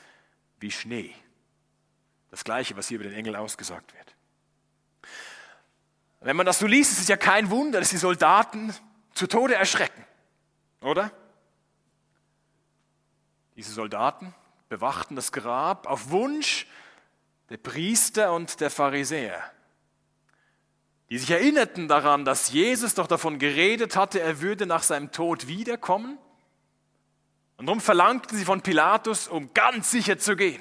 wie 0.59 0.71
Schnee. 0.71 1.15
Das 2.31 2.43
gleiche, 2.43 2.77
was 2.77 2.89
hier 2.89 2.97
über 2.97 3.09
den 3.09 3.13
Engel 3.13 3.37
ausgesagt 3.37 3.93
wird. 3.95 4.17
Wenn 6.21 6.37
man 6.37 6.47
das 6.47 6.59
so 6.59 6.67
liest, 6.67 6.93
ist 6.93 7.01
es 7.01 7.09
ja 7.09 7.19
kein 7.19 7.51
Wunder, 7.51 7.79
dass 7.79 7.91
die 7.91 7.99
Soldaten 7.99 8.75
zu 9.13 9.27
Tode 9.27 9.55
erschrecken, 9.55 10.05
oder? 10.81 11.13
Diese 13.55 13.73
Soldaten 13.73 14.35
bewachten 14.69 15.17
das 15.17 15.33
Grab 15.33 15.87
auf 15.87 16.11
Wunsch 16.11 16.67
der 17.51 17.59
Priester 17.59 18.33
und 18.33 18.61
der 18.61 18.71
Pharisäer, 18.71 19.53
die 21.11 21.19
sich 21.19 21.31
erinnerten 21.31 21.89
daran, 21.89 22.25
dass 22.25 22.51
Jesus 22.51 22.95
doch 22.95 23.07
davon 23.07 23.39
geredet 23.39 23.97
hatte, 23.97 24.21
er 24.21 24.41
würde 24.41 24.67
nach 24.67 24.83
seinem 24.83 25.13
Tod 25.13 25.47
wiederkommen. 25.47 26.19
Und 27.57 27.67
darum 27.67 27.81
verlangten 27.81 28.37
sie 28.37 28.45
von 28.45 28.61
Pilatus, 28.61 29.29
um 29.29 29.55
ganz 29.55 29.91
sicher 29.91 30.19
zu 30.19 30.37
gehen. 30.37 30.61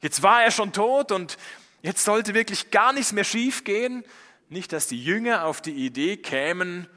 Jetzt 0.00 0.22
war 0.22 0.42
er 0.42 0.50
schon 0.50 0.72
tot 0.72 1.12
und 1.12 1.38
jetzt 1.82 2.04
sollte 2.04 2.34
wirklich 2.34 2.70
gar 2.70 2.92
nichts 2.92 3.12
mehr 3.12 3.24
schief 3.24 3.64
gehen. 3.64 4.04
Nicht, 4.48 4.72
dass 4.72 4.86
die 4.86 5.02
Jünger 5.02 5.46
auf 5.46 5.60
die 5.60 5.72
Idee 5.72 6.16
kämen, 6.16 6.88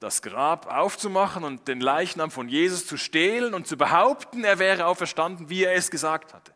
das 0.00 0.22
Grab 0.22 0.66
aufzumachen 0.66 1.44
und 1.44 1.68
den 1.68 1.80
Leichnam 1.80 2.30
von 2.30 2.48
Jesus 2.48 2.86
zu 2.86 2.96
stehlen 2.96 3.54
und 3.54 3.66
zu 3.66 3.76
behaupten, 3.76 4.44
er 4.44 4.58
wäre 4.58 4.86
auferstanden, 4.86 5.50
wie 5.50 5.64
er 5.64 5.74
es 5.74 5.90
gesagt 5.90 6.32
hatte. 6.32 6.52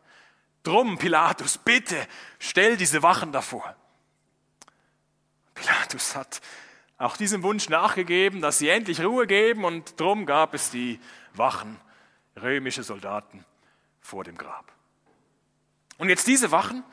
Drum, 0.63 0.97
Pilatus, 0.97 1.59
bitte, 1.59 1.95
stell 2.39 2.75
diese 2.75 3.03
Wachen 3.03 3.31
davor. 3.31 3.75
Pilatus 5.55 6.15
hat 6.15 6.41
auch 6.97 7.17
diesem 7.17 7.43
Wunsch 7.43 7.67
nachgegeben, 7.69 8.41
dass 8.41 8.59
sie 8.59 8.69
endlich 8.69 9.01
Ruhe 9.01 9.27
geben 9.27 9.65
und 9.65 9.99
drum 9.99 10.25
gab 10.25 10.53
es 10.53 10.69
die 10.69 10.99
Wachen, 11.33 11.79
römische 12.41 12.83
Soldaten 12.83 13.43
vor 13.99 14.23
dem 14.23 14.37
Grab. 14.37 14.71
Und 15.97 16.09
jetzt 16.09 16.27
diese 16.27 16.51
Wachen, 16.51 16.83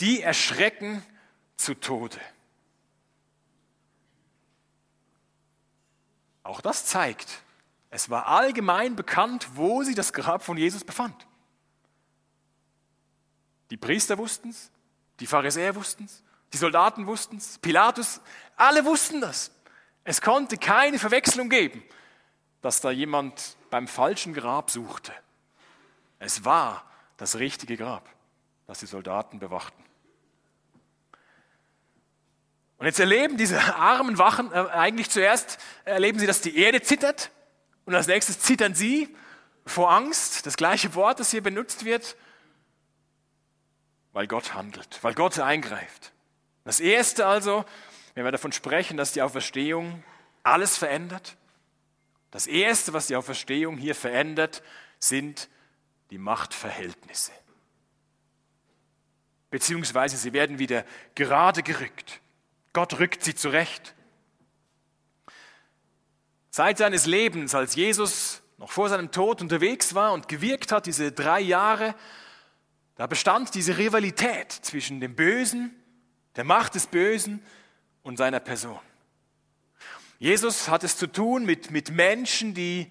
die 0.00 0.20
erschrecken 0.22 1.02
zu 1.56 1.74
Tode. 1.74 2.18
Auch 6.42 6.60
das 6.60 6.86
zeigt, 6.86 7.42
es 7.90 8.08
war 8.08 8.26
allgemein 8.26 8.96
bekannt, 8.96 9.48
wo 9.54 9.82
sich 9.82 9.94
das 9.94 10.12
Grab 10.12 10.42
von 10.42 10.56
Jesus 10.56 10.84
befand. 10.84 11.26
Die 13.70 13.76
Priester 13.76 14.18
wussten 14.18 14.50
es, 14.50 14.70
die 15.20 15.26
Pharisäer 15.26 15.74
wussten 15.76 16.04
es, 16.04 16.22
die 16.52 16.56
Soldaten 16.56 17.06
wussten 17.06 17.36
es, 17.36 17.58
Pilatus, 17.58 18.20
alle 18.56 18.84
wussten 18.84 19.20
das. 19.20 19.50
Es 20.04 20.20
konnte 20.20 20.56
keine 20.56 20.98
Verwechslung 20.98 21.48
geben, 21.48 21.82
dass 22.62 22.80
da 22.80 22.90
jemand 22.90 23.56
beim 23.70 23.86
falschen 23.86 24.34
Grab 24.34 24.70
suchte. 24.70 25.12
Es 26.18 26.44
war 26.44 26.84
das 27.16 27.38
richtige 27.38 27.76
Grab, 27.76 28.08
das 28.66 28.80
die 28.80 28.86
Soldaten 28.86 29.38
bewachten. 29.38 29.82
Und 32.78 32.86
jetzt 32.86 32.98
erleben 32.98 33.36
diese 33.36 33.60
armen 33.76 34.16
Wachen 34.16 34.50
äh, 34.52 34.66
eigentlich 34.72 35.10
zuerst, 35.10 35.58
erleben 35.84 36.18
sie, 36.18 36.26
dass 36.26 36.40
die 36.40 36.56
Erde 36.56 36.80
zittert 36.80 37.30
und 37.84 37.94
als 37.94 38.06
nächstes 38.06 38.40
zittern 38.40 38.74
sie 38.74 39.14
vor 39.66 39.90
Angst, 39.92 40.46
das 40.46 40.56
gleiche 40.56 40.94
Wort, 40.94 41.20
das 41.20 41.30
hier 41.30 41.42
benutzt 41.42 41.84
wird, 41.84 42.16
weil 44.12 44.26
Gott 44.26 44.54
handelt, 44.54 44.98
weil 45.02 45.14
Gott 45.14 45.38
eingreift. 45.38 46.12
Das 46.70 46.78
Erste 46.78 47.26
also, 47.26 47.64
wenn 48.14 48.24
wir 48.24 48.30
davon 48.30 48.52
sprechen, 48.52 48.96
dass 48.96 49.10
die 49.10 49.22
Auferstehung 49.22 50.04
alles 50.44 50.78
verändert, 50.78 51.36
das 52.30 52.46
Erste, 52.46 52.92
was 52.92 53.08
die 53.08 53.16
Auferstehung 53.16 53.76
hier 53.76 53.96
verändert, 53.96 54.62
sind 55.00 55.48
die 56.12 56.18
Machtverhältnisse. 56.18 57.32
Beziehungsweise 59.50 60.16
sie 60.16 60.32
werden 60.32 60.60
wieder 60.60 60.84
gerade 61.16 61.64
gerückt. 61.64 62.20
Gott 62.72 63.00
rückt 63.00 63.24
sie 63.24 63.34
zurecht. 63.34 63.96
Seit 66.50 66.78
seines 66.78 67.04
Lebens, 67.04 67.52
als 67.52 67.74
Jesus 67.74 68.42
noch 68.58 68.70
vor 68.70 68.88
seinem 68.88 69.10
Tod 69.10 69.42
unterwegs 69.42 69.96
war 69.96 70.12
und 70.12 70.28
gewirkt 70.28 70.70
hat, 70.70 70.86
diese 70.86 71.10
drei 71.10 71.40
Jahre, 71.40 71.96
da 72.94 73.08
bestand 73.08 73.56
diese 73.56 73.76
Rivalität 73.76 74.52
zwischen 74.52 75.00
dem 75.00 75.16
Bösen, 75.16 75.74
der 76.36 76.44
Macht 76.44 76.74
des 76.74 76.86
Bösen 76.86 77.42
und 78.02 78.16
seiner 78.16 78.40
Person. 78.40 78.80
Jesus 80.18 80.68
hat 80.68 80.84
es 80.84 80.96
zu 80.96 81.06
tun 81.06 81.44
mit, 81.44 81.70
mit 81.70 81.90
Menschen, 81.90 82.54
die 82.54 82.90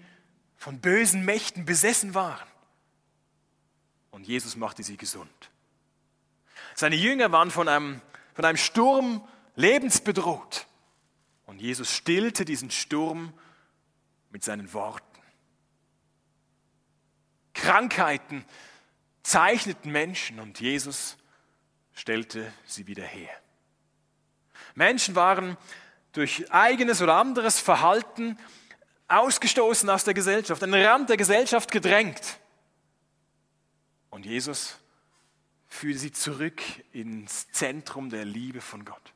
von 0.58 0.79
bösen 0.79 1.24
Mächten 1.24 1.65
besessen 1.65 2.13
waren. 2.15 2.48
Und 4.12 4.27
Jesus 4.27 4.55
machte 4.55 4.84
sie 4.84 4.98
gesund. 4.98 5.29
Seine 6.75 6.96
Jünger 6.96 7.31
waren 7.31 7.51
von 7.51 7.67
einem, 7.67 8.01
von 8.34 8.46
einem 8.46 8.58
Sturm 8.58 9.25
lebensbedroht. 9.55 10.65
Und 11.46 11.62
Jesus 11.62 11.93
stillte 11.93 12.46
diesen 12.46 12.72
Sturm 12.72 13.34
mit 14.31 14.43
seinen 14.43 14.74
Worten. 14.74 15.05
Krankheiten 17.53 18.46
zeichneten 19.24 19.91
Menschen 19.91 20.39
und 20.39 20.60
Jesus 20.60 21.17
stellte 22.00 22.51
sie 22.65 22.88
wieder 22.88 23.03
her. 23.03 23.29
Menschen 24.74 25.15
waren 25.15 25.58
durch 26.13 26.50
eigenes 26.51 27.01
oder 27.01 27.15
anderes 27.15 27.60
Verhalten 27.60 28.38
ausgestoßen 29.10 29.89
aus 29.89 30.06
der 30.06 30.13
Gesellschaft, 30.13 30.63
an 30.63 30.72
den 30.72 30.86
Rand 30.86 31.10
der 31.10 31.18
Gesellschaft 31.18 31.72
gedrängt. 31.72 32.39
Und 34.10 34.25
Jesus 34.25 34.77
führte 35.68 36.00
sie 36.00 36.12
zurück 36.12 36.62
ins 36.94 37.51
Zentrum 37.51 38.10
der 38.10 38.24
Liebe 38.24 38.62
von 38.62 38.86
Gott. 38.86 39.13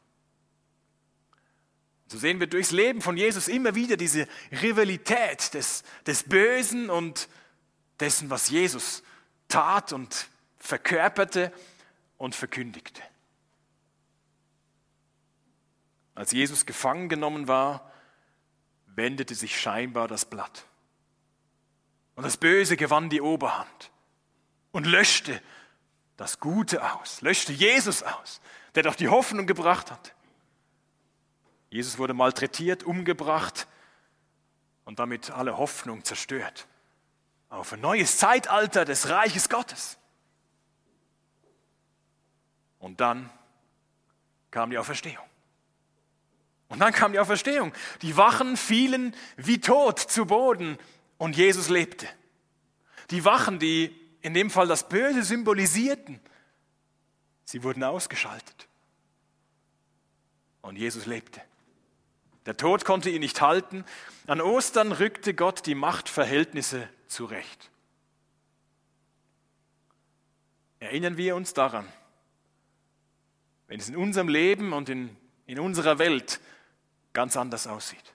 So 2.08 2.18
sehen 2.18 2.40
wir 2.40 2.48
durchs 2.48 2.72
Leben 2.72 3.02
von 3.02 3.16
Jesus 3.16 3.48
immer 3.48 3.76
wieder 3.76 3.96
diese 3.96 4.28
Rivalität 4.62 5.54
des, 5.54 5.84
des 6.06 6.24
Bösen 6.24 6.90
und 6.90 7.30
dessen, 8.00 8.30
was 8.30 8.50
Jesus 8.50 9.04
tat 9.48 9.94
und 9.94 10.28
verkörperte 10.60 11.52
und 12.24 12.36
verkündigte. 12.36 13.02
Als 16.16 16.32
Jesus 16.32 16.66
gefangen 16.66 17.10
genommen 17.10 17.50
war, 17.50 17.92
wendete 18.86 19.36
sich 19.36 19.60
scheinbar 19.60 20.08
das 20.08 20.24
Blatt. 20.24 20.66
Und 22.16 22.24
das 22.24 22.38
Böse 22.38 22.78
gewann 22.78 23.10
die 23.10 23.22
Oberhand 23.22 23.92
und 24.72 24.86
löschte 24.86 25.42
das 26.16 26.40
Gute 26.40 26.94
aus, 26.96 27.20
löschte 27.22 27.52
Jesus 27.52 28.04
aus. 28.04 28.40
der 28.76 28.82
doch 28.82 28.96
die 28.96 29.10
Hoffnung 29.10 29.46
gebracht 29.46 29.92
hat. 29.92 30.16
Jesus 31.70 32.00
wurde 32.00 32.16
malträtiert, 32.16 32.84
umgebracht 32.84 33.68
und 34.86 34.98
damit 34.98 35.30
alle 35.30 35.58
Hoffnung 35.58 36.04
zerstört 36.04 36.68
auf 37.50 37.74
ein 37.74 37.82
neues 37.82 38.18
Zeitalter 38.18 38.84
des 38.84 39.10
Reiches 39.10 39.48
Gottes. 39.48 40.00
Und 42.84 43.00
dann 43.00 43.30
kam 44.52 44.70
die 44.70 44.78
Auferstehung. 44.78 45.24
Und 46.68 46.80
dann 46.80 46.92
kam 46.92 47.14
die 47.14 47.20
Auferstehung. 47.20 47.72
Die 48.02 48.18
Wachen 48.18 48.58
fielen 48.58 49.16
wie 49.38 49.62
tot 49.62 50.00
zu 50.00 50.26
Boden 50.26 50.78
und 51.18 51.38
Jesus 51.38 51.70
lebte. 51.70 52.10
Die 53.10 53.24
Wachen, 53.24 53.58
die 53.58 53.98
in 54.20 54.34
dem 54.34 54.50
Fall 54.50 54.68
das 54.68 54.90
Böse 54.90 55.24
symbolisierten, 55.24 56.20
sie 57.46 57.64
wurden 57.64 57.86
ausgeschaltet. 57.86 58.68
Und 60.62 60.76
Jesus 60.76 61.06
lebte. 61.06 61.42
Der 62.46 62.58
Tod 62.58 62.84
konnte 62.84 63.10
ihn 63.10 63.22
nicht 63.22 63.40
halten. 63.40 63.86
An 64.28 64.42
Ostern 64.42 64.92
rückte 64.92 65.34
Gott 65.34 65.66
die 65.68 65.76
Machtverhältnisse 65.76 66.90
zurecht. 67.08 67.72
Erinnern 70.82 71.16
wir 71.16 71.38
uns 71.38 71.54
daran, 71.54 71.88
wenn 73.74 73.80
es 73.80 73.90
in 73.90 73.98
unserem 73.98 74.28
Leben 74.28 74.72
und 74.72 74.88
in, 74.88 75.18
in 75.48 75.60
unserer 75.60 75.98
Welt 75.98 76.40
ganz 77.12 77.36
anders 77.36 77.66
aussieht. 77.66 78.14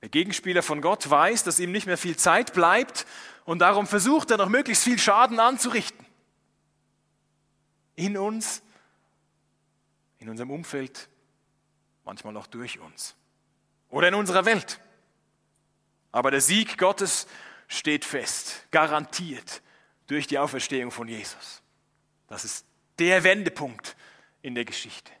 Der 0.00 0.08
Gegenspieler 0.08 0.64
von 0.64 0.80
Gott 0.80 1.08
weiß, 1.08 1.44
dass 1.44 1.60
ihm 1.60 1.70
nicht 1.70 1.86
mehr 1.86 1.96
viel 1.96 2.16
Zeit 2.16 2.54
bleibt 2.54 3.06
und 3.44 3.60
darum 3.60 3.86
versucht 3.86 4.32
er 4.32 4.36
noch 4.36 4.48
möglichst 4.48 4.82
viel 4.82 4.98
Schaden 4.98 5.38
anzurichten. 5.38 6.04
In 7.94 8.18
uns, 8.18 8.62
in 10.18 10.28
unserem 10.28 10.50
Umfeld, 10.50 11.08
manchmal 12.04 12.36
auch 12.36 12.48
durch 12.48 12.80
uns 12.80 13.14
oder 13.90 14.08
in 14.08 14.14
unserer 14.14 14.44
Welt. 14.44 14.80
Aber 16.10 16.32
der 16.32 16.40
Sieg 16.40 16.78
Gottes 16.78 17.28
steht 17.68 18.04
fest, 18.04 18.66
garantiert 18.72 19.62
durch 20.08 20.26
die 20.26 20.40
Auferstehung 20.40 20.90
von 20.90 21.06
Jesus. 21.06 21.62
Das 22.26 22.44
ist 22.44 22.66
der 22.98 23.24
Wendepunkt 23.24 23.96
in 24.42 24.54
der 24.54 24.64
Geschichte. 24.64 25.12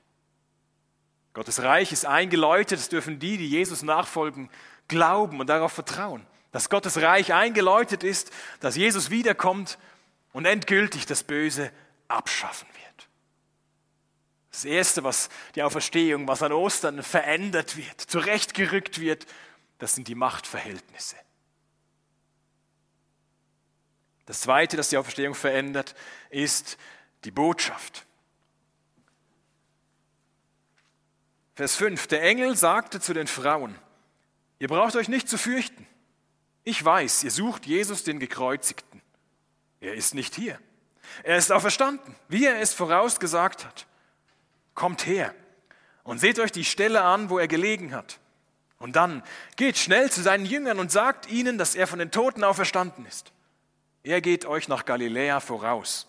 Gottes 1.32 1.62
Reich 1.62 1.92
ist 1.92 2.04
eingeläutet, 2.04 2.78
es 2.78 2.88
dürfen 2.88 3.18
die, 3.18 3.38
die 3.38 3.48
Jesus 3.48 3.82
nachfolgen, 3.82 4.50
glauben 4.88 5.40
und 5.40 5.46
darauf 5.46 5.72
vertrauen, 5.72 6.26
dass 6.50 6.68
Gottes 6.68 7.00
Reich 7.00 7.32
eingeläutet 7.32 8.04
ist, 8.04 8.30
dass 8.60 8.76
Jesus 8.76 9.10
wiederkommt 9.10 9.78
und 10.32 10.44
endgültig 10.44 11.06
das 11.06 11.22
Böse 11.22 11.72
abschaffen 12.08 12.68
wird. 12.68 13.08
Das 14.50 14.66
Erste, 14.66 15.02
was 15.02 15.30
die 15.54 15.62
Auferstehung, 15.62 16.28
was 16.28 16.42
an 16.42 16.52
Ostern 16.52 17.02
verändert 17.02 17.76
wird, 17.78 18.00
zurechtgerückt 18.00 19.00
wird, 19.00 19.26
das 19.78 19.94
sind 19.94 20.08
die 20.08 20.14
Machtverhältnisse. 20.14 21.16
Das 24.26 24.42
Zweite, 24.42 24.76
das 24.76 24.90
die 24.90 24.98
Auferstehung 24.98 25.34
verändert, 25.34 25.94
ist 26.30 26.76
die 27.24 27.30
Botschaft. 27.30 28.06
Vers 31.54 31.76
5. 31.76 32.06
Der 32.06 32.22
Engel 32.22 32.56
sagte 32.56 33.00
zu 33.00 33.12
den 33.12 33.26
Frauen, 33.26 33.76
ihr 34.58 34.68
braucht 34.68 34.96
euch 34.96 35.08
nicht 35.08 35.28
zu 35.28 35.38
fürchten. 35.38 35.86
Ich 36.64 36.84
weiß, 36.84 37.24
ihr 37.24 37.30
sucht 37.30 37.66
Jesus, 37.66 38.04
den 38.04 38.18
Gekreuzigten. 38.18 39.02
Er 39.80 39.94
ist 39.94 40.14
nicht 40.14 40.34
hier. 40.34 40.58
Er 41.24 41.36
ist 41.36 41.52
auferstanden, 41.52 42.14
wie 42.28 42.46
er 42.46 42.60
es 42.60 42.72
vorausgesagt 42.72 43.64
hat. 43.64 43.86
Kommt 44.74 45.06
her 45.06 45.34
und 46.04 46.18
seht 46.18 46.38
euch 46.38 46.52
die 46.52 46.64
Stelle 46.64 47.02
an, 47.02 47.30
wo 47.30 47.38
er 47.38 47.48
gelegen 47.48 47.94
hat. 47.94 48.18
Und 48.78 48.96
dann 48.96 49.22
geht 49.56 49.78
schnell 49.78 50.10
zu 50.10 50.22
seinen 50.22 50.46
Jüngern 50.46 50.78
und 50.78 50.90
sagt 50.90 51.30
ihnen, 51.30 51.58
dass 51.58 51.74
er 51.74 51.86
von 51.86 51.98
den 51.98 52.10
Toten 52.10 52.42
auferstanden 52.42 53.06
ist. 53.06 53.32
Er 54.02 54.20
geht 54.20 54.44
euch 54.44 54.66
nach 54.66 54.84
Galiläa 54.84 55.38
voraus. 55.40 56.08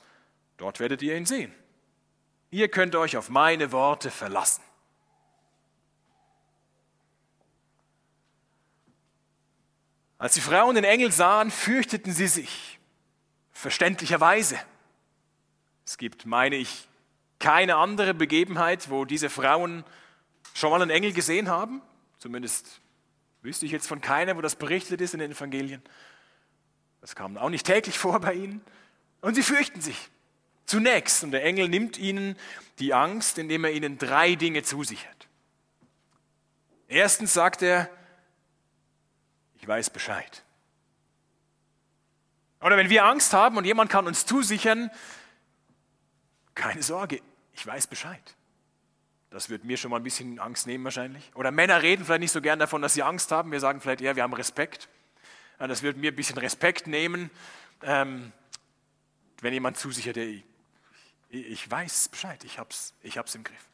Dort 0.63 0.79
werdet 0.79 1.01
ihr 1.01 1.17
ihn 1.17 1.25
sehen. 1.25 1.53
Ihr 2.49 2.69
könnt 2.69 2.95
euch 2.95 3.17
auf 3.17 3.27
meine 3.29 3.73
Worte 3.73 4.09
verlassen. 4.09 4.63
Als 10.17 10.35
die 10.35 10.39
Frauen 10.39 10.75
den 10.75 10.85
Engel 10.85 11.11
sahen, 11.11 11.51
fürchteten 11.51 12.13
sie 12.13 12.27
sich, 12.27 12.79
verständlicherweise. 13.51 14.57
Es 15.85 15.97
gibt, 15.97 16.25
meine 16.25 16.55
ich, 16.55 16.87
keine 17.39 17.75
andere 17.75 18.13
Begebenheit, 18.13 18.89
wo 18.89 19.03
diese 19.03 19.29
Frauen 19.29 19.83
schon 20.53 20.71
mal 20.71 20.81
einen 20.81 20.91
Engel 20.91 21.11
gesehen 21.11 21.49
haben. 21.49 21.81
Zumindest 22.19 22.79
wüsste 23.41 23.65
ich 23.65 23.73
jetzt 23.73 23.87
von 23.87 23.99
keiner, 23.99 24.37
wo 24.37 24.41
das 24.41 24.55
berichtet 24.55 25.01
ist 25.01 25.13
in 25.13 25.19
den 25.19 25.33
Evangelien. 25.33 25.81
Das 27.01 27.15
kam 27.15 27.35
auch 27.35 27.49
nicht 27.49 27.65
täglich 27.65 27.99
vor 27.99 28.21
bei 28.21 28.33
ihnen. 28.35 28.61
Und 29.19 29.35
sie 29.35 29.43
fürchten 29.43 29.81
sich. 29.81 30.09
Zunächst, 30.65 31.23
und 31.23 31.31
der 31.31 31.43
Engel 31.43 31.67
nimmt 31.69 31.97
ihnen 31.97 32.37
die 32.79 32.93
Angst, 32.93 33.37
indem 33.37 33.65
er 33.65 33.71
ihnen 33.71 33.97
drei 33.97 34.35
Dinge 34.35 34.63
zusichert. 34.63 35.27
Erstens 36.87 37.33
sagt 37.33 37.61
er, 37.61 37.89
ich 39.55 39.67
weiß 39.67 39.89
Bescheid. 39.89 40.43
Oder 42.61 42.77
wenn 42.77 42.89
wir 42.89 43.05
Angst 43.05 43.33
haben 43.33 43.57
und 43.57 43.65
jemand 43.65 43.91
kann 43.91 44.07
uns 44.07 44.25
zusichern, 44.25 44.89
keine 46.55 46.83
Sorge, 46.83 47.21
ich 47.53 47.65
weiß 47.65 47.87
Bescheid. 47.87 48.35
Das 49.29 49.49
wird 49.49 49.63
mir 49.63 49.77
schon 49.77 49.89
mal 49.89 49.97
ein 49.97 50.03
bisschen 50.03 50.39
Angst 50.39 50.67
nehmen 50.67 50.83
wahrscheinlich. 50.83 51.31
Oder 51.33 51.51
Männer 51.51 51.81
reden 51.81 52.05
vielleicht 52.05 52.21
nicht 52.21 52.31
so 52.31 52.41
gern 52.41 52.59
davon, 52.59 52.81
dass 52.81 52.93
sie 52.93 53.03
Angst 53.03 53.31
haben. 53.31 53.51
Wir 53.51 53.59
sagen 53.59 53.81
vielleicht 53.81 54.01
eher, 54.01 54.15
wir 54.15 54.23
haben 54.23 54.33
Respekt. 54.33 54.89
Das 55.57 55.81
wird 55.81 55.97
mir 55.97 56.11
ein 56.11 56.15
bisschen 56.15 56.37
Respekt 56.37 56.87
nehmen, 56.87 57.31
ähm, 57.81 58.31
wenn 59.41 59.53
jemand 59.53 59.77
zusichert, 59.77 60.17
ich, 60.17 60.43
ich 61.33 61.69
weiß 61.69 62.09
Bescheid, 62.09 62.43
ich 62.43 62.59
hab's, 62.59 62.93
ich 63.01 63.17
hab's 63.17 63.35
im 63.35 63.43
Griff. 63.43 63.69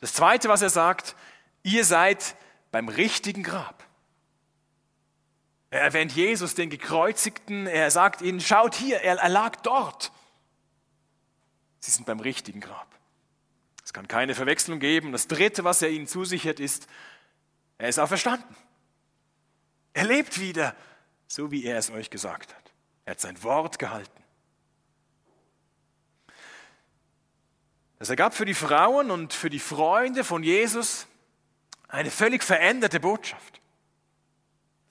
Das 0.00 0.12
Zweite, 0.12 0.48
was 0.48 0.62
er 0.62 0.70
sagt, 0.70 1.16
ihr 1.62 1.84
seid 1.84 2.36
beim 2.70 2.88
richtigen 2.88 3.42
Grab. 3.42 3.86
Er 5.70 5.80
erwähnt 5.80 6.12
Jesus, 6.12 6.54
den 6.54 6.68
Gekreuzigten. 6.68 7.66
Er 7.66 7.90
sagt 7.90 8.20
ihnen, 8.20 8.40
schaut 8.40 8.74
hier, 8.74 9.00
er, 9.00 9.16
er 9.16 9.28
lag 9.28 9.56
dort. 9.62 10.12
Sie 11.80 11.90
sind 11.90 12.04
beim 12.04 12.20
richtigen 12.20 12.60
Grab. 12.60 12.88
Es 13.82 13.92
kann 13.92 14.06
keine 14.06 14.34
Verwechslung 14.34 14.80
geben. 14.80 15.12
Das 15.12 15.28
Dritte, 15.28 15.64
was 15.64 15.80
er 15.80 15.88
ihnen 15.88 16.06
zusichert, 16.06 16.60
ist, 16.60 16.88
er 17.78 17.88
ist 17.88 17.98
auferstanden. 17.98 18.56
Er 19.94 20.04
lebt 20.04 20.38
wieder, 20.38 20.76
so 21.26 21.50
wie 21.50 21.64
er 21.64 21.78
es 21.78 21.90
euch 21.90 22.10
gesagt 22.10 22.54
hat. 22.54 22.72
Er 23.04 23.12
hat 23.12 23.20
sein 23.20 23.42
Wort 23.42 23.78
gehalten. 23.78 24.21
Das 28.02 28.10
ergab 28.10 28.34
für 28.34 28.44
die 28.44 28.52
Frauen 28.54 29.12
und 29.12 29.32
für 29.32 29.48
die 29.48 29.60
Freunde 29.60 30.24
von 30.24 30.42
Jesus 30.42 31.06
eine 31.86 32.10
völlig 32.10 32.42
veränderte 32.42 32.98
Botschaft. 32.98 33.60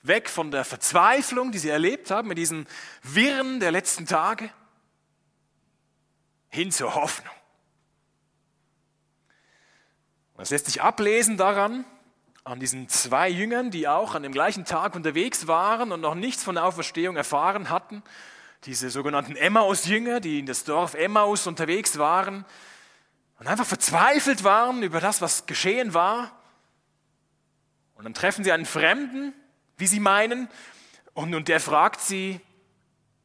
Weg 0.01 0.29
von 0.29 0.49
der 0.49 0.63
Verzweiflung, 0.63 1.51
die 1.51 1.57
sie 1.57 1.67
erlebt 1.67 2.09
haben, 2.09 2.29
mit 2.29 2.37
diesen 2.37 2.65
Wirren 3.03 3.59
der 3.59 3.73
letzten 3.73 4.05
Tage, 4.05 4.49
hin 6.47 6.71
zur 6.71 6.95
Hoffnung. 6.95 7.33
Das 10.37 10.49
lässt 10.49 10.67
sich 10.67 10.81
ablesen 10.81 11.35
daran, 11.35 11.83
an 12.45 12.61
diesen 12.61 12.87
zwei 12.87 13.27
Jüngern, 13.27 13.71
die 13.71 13.89
auch 13.89 14.15
an 14.15 14.23
dem 14.23 14.31
gleichen 14.31 14.63
Tag 14.63 14.95
unterwegs 14.95 15.47
waren 15.47 15.91
und 15.91 15.99
noch 15.99 16.15
nichts 16.15 16.45
von 16.45 16.55
der 16.55 16.63
Auferstehung 16.63 17.17
erfahren 17.17 17.69
hatten. 17.69 18.03
Diese 18.63 18.89
sogenannten 18.89 19.35
Emmaus-Jünger, 19.35 20.21
die 20.21 20.39
in 20.39 20.45
das 20.45 20.63
Dorf 20.63 20.93
Emmaus 20.93 21.45
unterwegs 21.45 21.97
waren 21.97 22.45
und 23.41 23.47
einfach 23.47 23.65
verzweifelt 23.65 24.43
waren 24.43 24.83
über 24.83 24.99
das, 25.01 25.19
was 25.19 25.47
geschehen 25.47 25.95
war. 25.95 26.31
Und 27.95 28.03
dann 28.03 28.13
treffen 28.13 28.43
sie 28.43 28.51
einen 28.51 28.67
Fremden, 28.67 29.33
wie 29.77 29.87
sie 29.87 29.99
meinen, 29.99 30.47
und, 31.15 31.33
und 31.33 31.47
der 31.47 31.59
fragt 31.59 32.01
sie, 32.01 32.39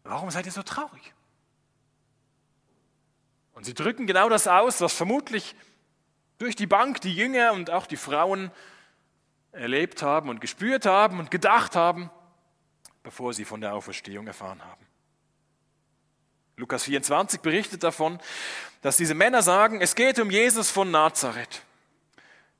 warum 0.04 0.30
seid 0.30 0.46
ihr 0.46 0.52
so 0.52 0.62
traurig? 0.62 1.12
Und 3.52 3.66
sie 3.66 3.74
drücken 3.74 4.06
genau 4.06 4.30
das 4.30 4.48
aus, 4.48 4.80
was 4.80 4.94
vermutlich 4.94 5.54
durch 6.38 6.56
die 6.56 6.66
Bank 6.66 7.02
die 7.02 7.14
Jünger 7.14 7.52
und 7.52 7.68
auch 7.68 7.86
die 7.86 7.98
Frauen 7.98 8.50
erlebt 9.52 10.00
haben 10.00 10.30
und 10.30 10.40
gespürt 10.40 10.86
haben 10.86 11.18
und 11.18 11.30
gedacht 11.30 11.76
haben, 11.76 12.08
bevor 13.02 13.34
sie 13.34 13.44
von 13.44 13.60
der 13.60 13.74
Auferstehung 13.74 14.26
erfahren 14.26 14.64
haben. 14.64 14.85
Lukas 16.56 16.84
24 16.84 17.40
berichtet 17.40 17.82
davon, 17.82 18.18
dass 18.82 18.96
diese 18.96 19.14
Männer 19.14 19.42
sagen, 19.42 19.80
es 19.80 19.94
geht 19.94 20.18
um 20.18 20.30
Jesus 20.30 20.70
von 20.70 20.90
Nazareth 20.90 21.62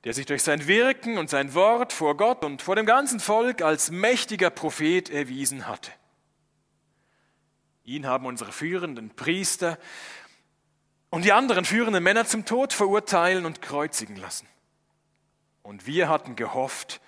der 0.07 0.13
sich 0.13 0.25
durch 0.25 0.41
sein 0.41 0.67
Wirken 0.67 1.17
und 1.17 1.29
sein 1.29 1.53
Wort 1.53 1.91
vor 1.91 2.15
Gott 2.15 2.45
und 2.45 2.61
vor 2.61 2.77
dem 2.77 2.85
ganzen 2.85 3.19
Volk 3.19 3.61
als 3.61 3.91
mächtiger 3.91 4.49
Prophet 4.49 5.09
erwiesen 5.09 5.67
hatte. 5.67 5.91
Ihn 7.83 8.05
haben 8.05 8.25
unsere 8.25 8.53
führenden 8.53 9.09
Priester 9.15 9.77
und 11.09 11.25
die 11.25 11.33
anderen 11.33 11.65
führenden 11.65 12.03
Männer 12.03 12.25
zum 12.25 12.45
Tod 12.45 12.71
verurteilen 12.71 13.45
und 13.45 13.61
kreuzigen 13.61 14.15
lassen. 14.15 14.47
Und 15.61 15.87
wir 15.87 16.07
hatten 16.07 16.37
gehofft, 16.37 17.01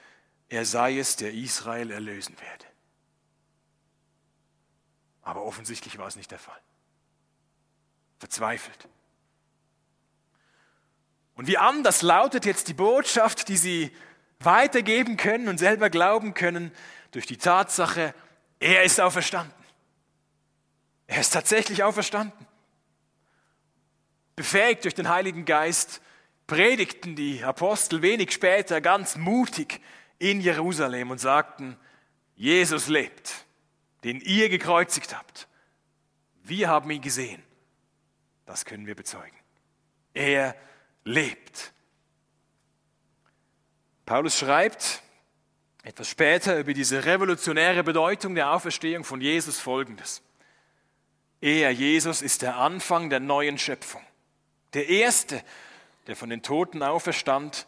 er 0.50 0.66
sei 0.66 0.98
es, 0.98 1.16
der 1.16 1.34
Israel 1.34 1.92
erlösen 1.92 2.36
werde. 2.42 2.66
Aber 5.22 5.44
offensichtlich 5.44 5.98
war 5.98 6.08
es 6.08 6.18
nicht 6.18 6.32
der 6.32 6.40
Fall. 6.40 6.60
Verzweifelt. 8.20 8.88
Und 11.36 11.48
wie 11.48 11.58
anders 11.58 12.02
lautet 12.02 12.46
jetzt 12.46 12.68
die 12.68 12.74
Botschaft, 12.74 13.48
die 13.48 13.58
sie 13.58 13.92
weitergeben 14.40 15.18
können 15.18 15.48
und 15.48 15.58
selber 15.58 15.90
glauben 15.90 16.34
können 16.34 16.72
durch 17.12 17.26
die 17.26 17.38
Tatsache, 17.38 18.14
er 18.60 18.84
ist 18.84 19.00
auferstanden. 19.00 19.54
Er 21.08 21.22
ist 21.22 21.32
tatsächlich 21.32 21.82
auferstanden. 21.82 22.46
Befähigt 24.36 24.84
durch 24.84 24.96
den 24.96 25.10
Heiligen 25.10 25.46
Geist 25.46 26.02
predigten 26.46 27.16
die 27.16 27.44
Apostel 27.44 28.02
wenig 28.02 28.32
später 28.32 28.82
ganz 28.82 29.16
mutig 29.16 29.82
in 30.18 30.42
Jerusalem 30.42 31.12
und 31.12 31.20
sagten, 31.20 31.78
Jesus 32.36 32.88
lebt, 32.88 33.46
den 34.04 34.20
ihr 34.22 34.50
gekreuzigt 34.50 35.16
habt. 35.16 35.48
Wir 36.44 36.70
haben 36.70 36.90
ihn 36.92 37.02
gesehen. 37.02 37.44
Das 38.50 38.66
können 38.66 38.88
wir 38.88 38.96
bezeugen. 38.96 39.38
Er 40.16 40.56
lebt. 41.04 41.72
Paulus 44.08 44.40
schreibt 44.40 45.04
etwas 45.84 46.10
später 46.10 46.58
über 46.58 46.74
diese 46.74 47.06
revolutionäre 47.06 47.84
Bedeutung 47.84 48.34
der 48.34 48.52
Auferstehung 48.52 49.04
von 49.04 49.22
Jesus 49.22 49.60
folgendes. 49.60 50.24
Er, 51.42 51.70
Jesus, 51.70 52.24
ist 52.24 52.42
der 52.42 52.56
Anfang 52.56 53.12
der 53.12 53.20
neuen 53.20 53.60
Schöpfung. 53.60 54.02
Der 54.74 54.90
Erste, 54.90 55.44
der 56.08 56.16
von 56.16 56.32
den 56.32 56.42
Toten 56.42 56.82
auferstand, 56.82 57.68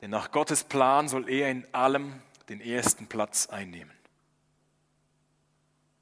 denn 0.00 0.08
nach 0.08 0.30
Gottes 0.30 0.64
Plan 0.64 1.06
soll 1.06 1.28
er 1.28 1.50
in 1.50 1.66
allem 1.74 2.22
den 2.48 2.62
ersten 2.62 3.08
Platz 3.08 3.48
einnehmen. 3.48 3.92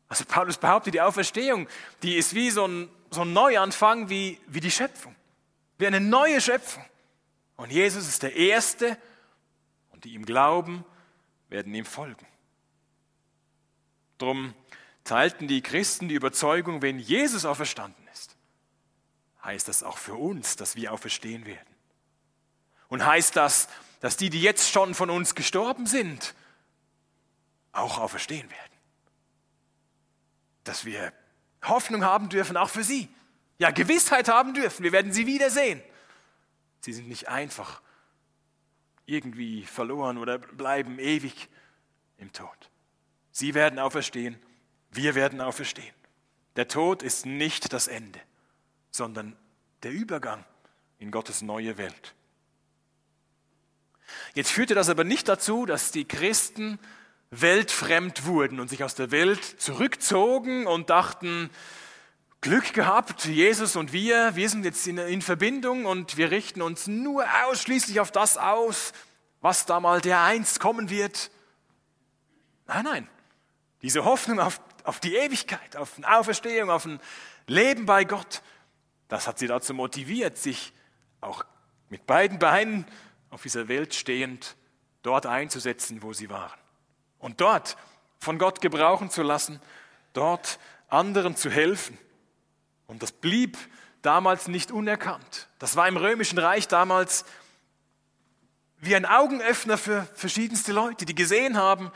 Also 0.06 0.24
Paulus 0.26 0.58
behauptet, 0.58 0.94
die 0.94 1.00
Auferstehung, 1.00 1.66
die 2.04 2.14
ist 2.14 2.36
wie 2.36 2.50
so 2.50 2.68
ein, 2.68 2.88
so 3.12 3.22
ein 3.22 3.32
Neuanfang, 3.32 4.08
wie, 4.08 4.40
wie 4.46 4.60
die 4.60 4.70
Schöpfung, 4.70 5.14
wie 5.78 5.86
eine 5.86 6.00
neue 6.00 6.40
Schöpfung. 6.40 6.84
Und 7.56 7.70
Jesus 7.70 8.08
ist 8.08 8.22
der 8.22 8.34
Erste 8.34 8.96
und 9.90 10.04
die 10.04 10.14
ihm 10.14 10.24
glauben, 10.24 10.84
werden 11.48 11.74
ihm 11.74 11.84
folgen. 11.84 12.26
Drum 14.18 14.54
teilten 15.04 15.48
die 15.48 15.62
Christen 15.62 16.08
die 16.08 16.14
Überzeugung, 16.14 16.80
wenn 16.80 16.98
Jesus 16.98 17.44
auferstanden 17.44 18.06
ist, 18.12 18.36
heißt 19.44 19.68
das 19.68 19.82
auch 19.82 19.98
für 19.98 20.14
uns, 20.14 20.56
dass 20.56 20.76
wir 20.76 20.92
auferstehen 20.92 21.44
werden. 21.44 21.74
Und 22.88 23.04
heißt 23.04 23.36
das, 23.36 23.68
dass 24.00 24.16
die, 24.16 24.30
die 24.30 24.40
jetzt 24.40 24.70
schon 24.70 24.94
von 24.94 25.10
uns 25.10 25.34
gestorben 25.34 25.86
sind, 25.86 26.34
auch 27.72 27.98
auferstehen 27.98 28.48
werden. 28.50 28.78
Dass 30.64 30.84
wir 30.84 31.12
Hoffnung 31.62 32.04
haben 32.04 32.28
dürfen, 32.28 32.56
auch 32.56 32.70
für 32.70 32.84
sie. 32.84 33.08
Ja, 33.58 33.70
Gewissheit 33.70 34.28
haben 34.28 34.54
dürfen, 34.54 34.82
wir 34.82 34.92
werden 34.92 35.12
sie 35.12 35.26
wiedersehen. 35.26 35.82
Sie 36.80 36.92
sind 36.92 37.08
nicht 37.08 37.28
einfach 37.28 37.80
irgendwie 39.06 39.64
verloren 39.64 40.18
oder 40.18 40.38
bleiben 40.38 40.98
ewig 40.98 41.48
im 42.18 42.32
Tod. 42.32 42.70
Sie 43.30 43.54
werden 43.54 43.78
auferstehen 43.78 44.38
wir 44.92 45.14
werden 45.14 45.40
auferstehen. 45.40 45.94
Der 46.56 46.68
Tod 46.68 47.02
ist 47.02 47.24
nicht 47.24 47.72
das 47.72 47.88
Ende, 47.88 48.20
sondern 48.90 49.36
der 49.82 49.90
Übergang 49.90 50.44
in 50.98 51.10
Gottes 51.10 51.40
neue 51.42 51.78
Welt. 51.78 52.14
Jetzt 54.34 54.50
führte 54.50 54.74
das 54.74 54.90
aber 54.90 55.04
nicht 55.04 55.28
dazu, 55.28 55.64
dass 55.64 55.90
die 55.90 56.04
Christen 56.04 56.78
weltfremd 57.32 58.24
wurden 58.24 58.60
und 58.60 58.68
sich 58.68 58.84
aus 58.84 58.94
der 58.94 59.10
Welt 59.10 59.44
zurückzogen 59.44 60.68
und 60.68 60.90
dachten, 60.90 61.50
Glück 62.40 62.72
gehabt, 62.72 63.24
Jesus 63.24 63.74
und 63.74 63.92
wir, 63.92 64.36
wir 64.36 64.48
sind 64.48 64.64
jetzt 64.64 64.86
in, 64.86 64.98
in, 64.98 65.22
Verbindung 65.22 65.86
und 65.86 66.16
wir 66.16 66.30
richten 66.30 66.62
uns 66.62 66.86
nur 66.86 67.24
ausschließlich 67.46 67.98
auf 67.98 68.12
das 68.12 68.36
aus, 68.36 68.92
was 69.40 69.66
da 69.66 69.80
mal 69.80 70.00
der 70.00 70.22
einst 70.22 70.60
kommen 70.60 70.90
wird. 70.90 71.30
Nein, 72.66 72.84
nein, 72.84 73.08
diese 73.82 74.04
Hoffnung 74.04 74.38
auf 74.38 74.60
auf 74.84 75.00
die 75.00 75.14
Ewigkeit, 75.14 75.76
auf 75.76 75.96
eine 75.96 76.18
Auferstehung, 76.18 76.70
auf 76.70 76.84
ein 76.84 77.00
Leben 77.46 77.86
bei 77.86 78.04
Gott. 78.04 78.42
Das 79.08 79.26
hat 79.26 79.38
sie 79.38 79.46
dazu 79.46 79.74
motiviert, 79.74 80.38
sich 80.38 80.72
auch 81.20 81.44
mit 81.88 82.06
beiden 82.06 82.38
Beinen 82.38 82.86
auf 83.30 83.42
dieser 83.42 83.68
Welt 83.68 83.94
stehend 83.94 84.56
dort 85.02 85.26
einzusetzen, 85.26 86.02
wo 86.02 86.12
sie 86.12 86.30
waren. 86.30 86.58
Und 87.22 87.40
dort 87.40 87.78
von 88.18 88.38
Gott 88.38 88.60
gebrauchen 88.60 89.08
zu 89.08 89.22
lassen, 89.22 89.62
dort 90.12 90.58
anderen 90.88 91.34
zu 91.36 91.48
helfen. 91.50 91.96
Und 92.86 93.02
das 93.02 93.12
blieb 93.12 93.56
damals 94.02 94.48
nicht 94.48 94.70
unerkannt. 94.70 95.48
Das 95.58 95.76
war 95.76 95.88
im 95.88 95.96
römischen 95.96 96.38
Reich 96.38 96.68
damals 96.68 97.24
wie 98.78 98.96
ein 98.96 99.06
Augenöffner 99.06 99.78
für 99.78 100.06
verschiedenste 100.14 100.72
Leute, 100.72 101.06
die 101.06 101.14
gesehen 101.14 101.56
haben, 101.56 101.92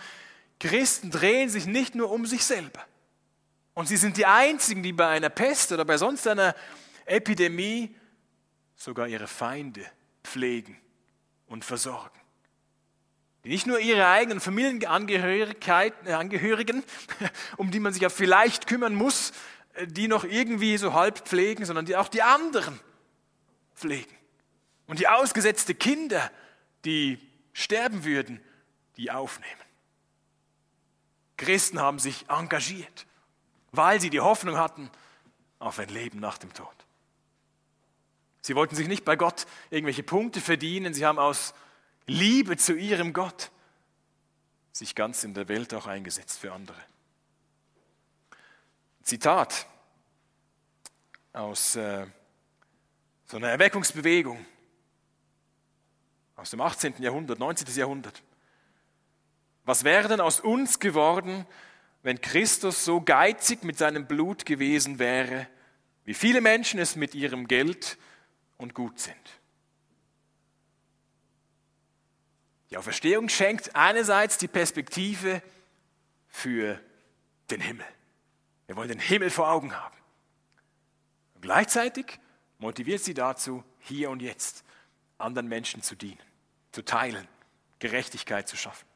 Christen 0.61 1.11
drehen 1.11 1.51
sich 1.51 1.67
nicht 1.67 1.95
nur 1.97 2.11
um 2.11 2.25
sich 2.25 2.45
selber. 2.45 2.85
Und 3.75 3.89
sie 3.89 3.97
sind 3.97 4.17
die 4.17 4.25
Einzigen, 4.25 4.83
die 4.83 4.93
bei 4.93 5.09
einer 5.09 5.29
Pest 5.29 5.73
oder 5.73 5.85
bei 5.85 5.99
sonst 5.99 6.27
einer 6.29 6.55
Epidemie 7.05 7.95
sogar 8.77 9.09
ihre 9.09 9.27
Feinde 9.27 9.85
pflegen 10.23 10.81
und 11.47 11.65
versorgen. 11.65 12.19
Die 13.47 13.53
nicht 13.53 13.67
nur 13.69 13.79
ihre 13.79 14.09
eigenen 14.09 14.41
Familienangehörigen, 14.41 16.83
um 17.57 17.71
die 17.71 17.79
man 17.79 17.93
sich 17.93 18.03
ja 18.03 18.09
vielleicht 18.09 18.67
kümmern 18.67 18.93
muss, 18.93 19.33
die 19.85 20.09
noch 20.09 20.25
irgendwie 20.25 20.77
so 20.79 20.95
halb 20.95 21.29
pflegen, 21.29 21.65
sondern 21.65 21.87
die 21.87 21.95
auch 21.95 22.09
die 22.09 22.23
anderen 22.23 22.81
pflegen. 23.73 24.13
Und 24.89 24.99
die 24.99 25.07
ausgesetzte 25.07 25.77
Kinder, 25.77 26.29
die 26.85 27.21
sterben 27.53 28.03
würden, 28.03 28.41
die 28.97 29.13
aufnehmen. 29.13 29.53
Christen 31.37 31.79
haben 31.79 32.01
sich 32.01 32.29
engagiert, 32.29 33.07
weil 33.71 34.01
sie 34.01 34.11
die 34.11 34.19
Hoffnung 34.19 34.57
hatten 34.57 34.91
auf 35.61 35.79
ein 35.79 35.91
Leben 35.91 36.19
nach 36.19 36.39
dem 36.39 36.53
Tod. 36.53 36.67
Sie 38.41 38.57
wollten 38.57 38.75
sich 38.75 38.89
nicht 38.89 39.05
bei 39.05 39.15
Gott 39.15 39.47
irgendwelche 39.71 40.03
Punkte 40.03 40.41
verdienen, 40.41 40.95
sie 40.95 41.07
haben 41.07 41.21
aus 41.21 41.55
Liebe 42.07 42.57
zu 42.57 42.75
ihrem 42.75 43.13
Gott 43.13 43.51
sich 44.73 44.95
ganz 44.95 45.25
in 45.25 45.35
der 45.35 45.49
Welt 45.49 45.75
auch 45.75 45.87
eingesetzt 45.87 46.39
für 46.39 46.53
andere. 46.53 46.81
Zitat 49.03 49.67
aus 51.33 51.77
äh, 51.77 52.07
so 53.27 53.37
einer 53.37 53.49
Erweckungsbewegung 53.49 54.45
aus 56.37 56.51
dem 56.51 56.61
18. 56.61 56.95
Jahrhundert, 56.99 57.39
19. 57.39 57.75
Jahrhundert. 57.75 58.23
Was 59.65 59.85
wäre 59.85 60.09
denn 60.09 60.21
aus 60.21 60.41
uns 60.41 60.79
geworden, 60.79 61.47
wenn 62.03 62.21
Christus 62.21 62.85
so 62.85 63.01
geizig 63.01 63.65
mit 63.65 63.79
seinem 63.79 64.07
Blut 64.07 64.47
gewesen 64.47 64.99
wäre, 64.99 65.49
wie 66.05 66.15
viele 66.15 66.41
Menschen 66.41 66.79
es 66.79 66.95
mit 66.95 67.15
ihrem 67.15 67.49
Geld 67.49 67.99
und 68.59 68.75
Gut 68.75 69.01
sind? 69.01 69.17
Die 72.71 72.77
Auferstehung 72.77 73.29
schenkt 73.29 73.77
einerseits 73.77 74.39
die 74.39 74.49
Perspektive 74.49 75.43
für 76.29 76.81
den 77.51 77.61
Himmel. 77.61 77.87
Wir 78.67 78.77
wollen 78.77 78.89
den 78.89 78.99
Himmel 78.99 79.31
vor 79.31 79.49
Augen 79.49 79.75
haben. 79.75 79.97
Und 81.35 81.43
gleichzeitig 81.43 82.19
motiviert 82.59 83.05
sie 83.05 83.15
dazu, 83.15 83.63
hier 83.79 84.11
und 84.11 84.21
jetzt 84.21 84.65
anderen 85.19 85.49
Menschen 85.49 85.83
zu 85.83 85.95
dienen, 85.95 86.21
zu 86.73 86.85
teilen, 86.85 87.27
Gerechtigkeit 87.79 88.49
zu 88.49 88.57
schaffen. 88.57 88.87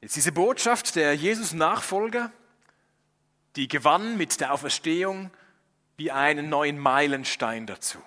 Jetzt 0.00 0.16
diese 0.16 0.32
Botschaft 0.32 0.96
der 0.96 1.14
Jesus-Nachfolger, 1.14 2.32
die 3.56 3.68
gewann 3.68 4.16
mit 4.16 4.40
der 4.40 4.52
Auferstehung 4.52 5.30
wie 5.96 6.10
einen 6.10 6.48
neuen 6.48 6.78
Meilenstein 6.78 7.66
dazu. 7.66 8.02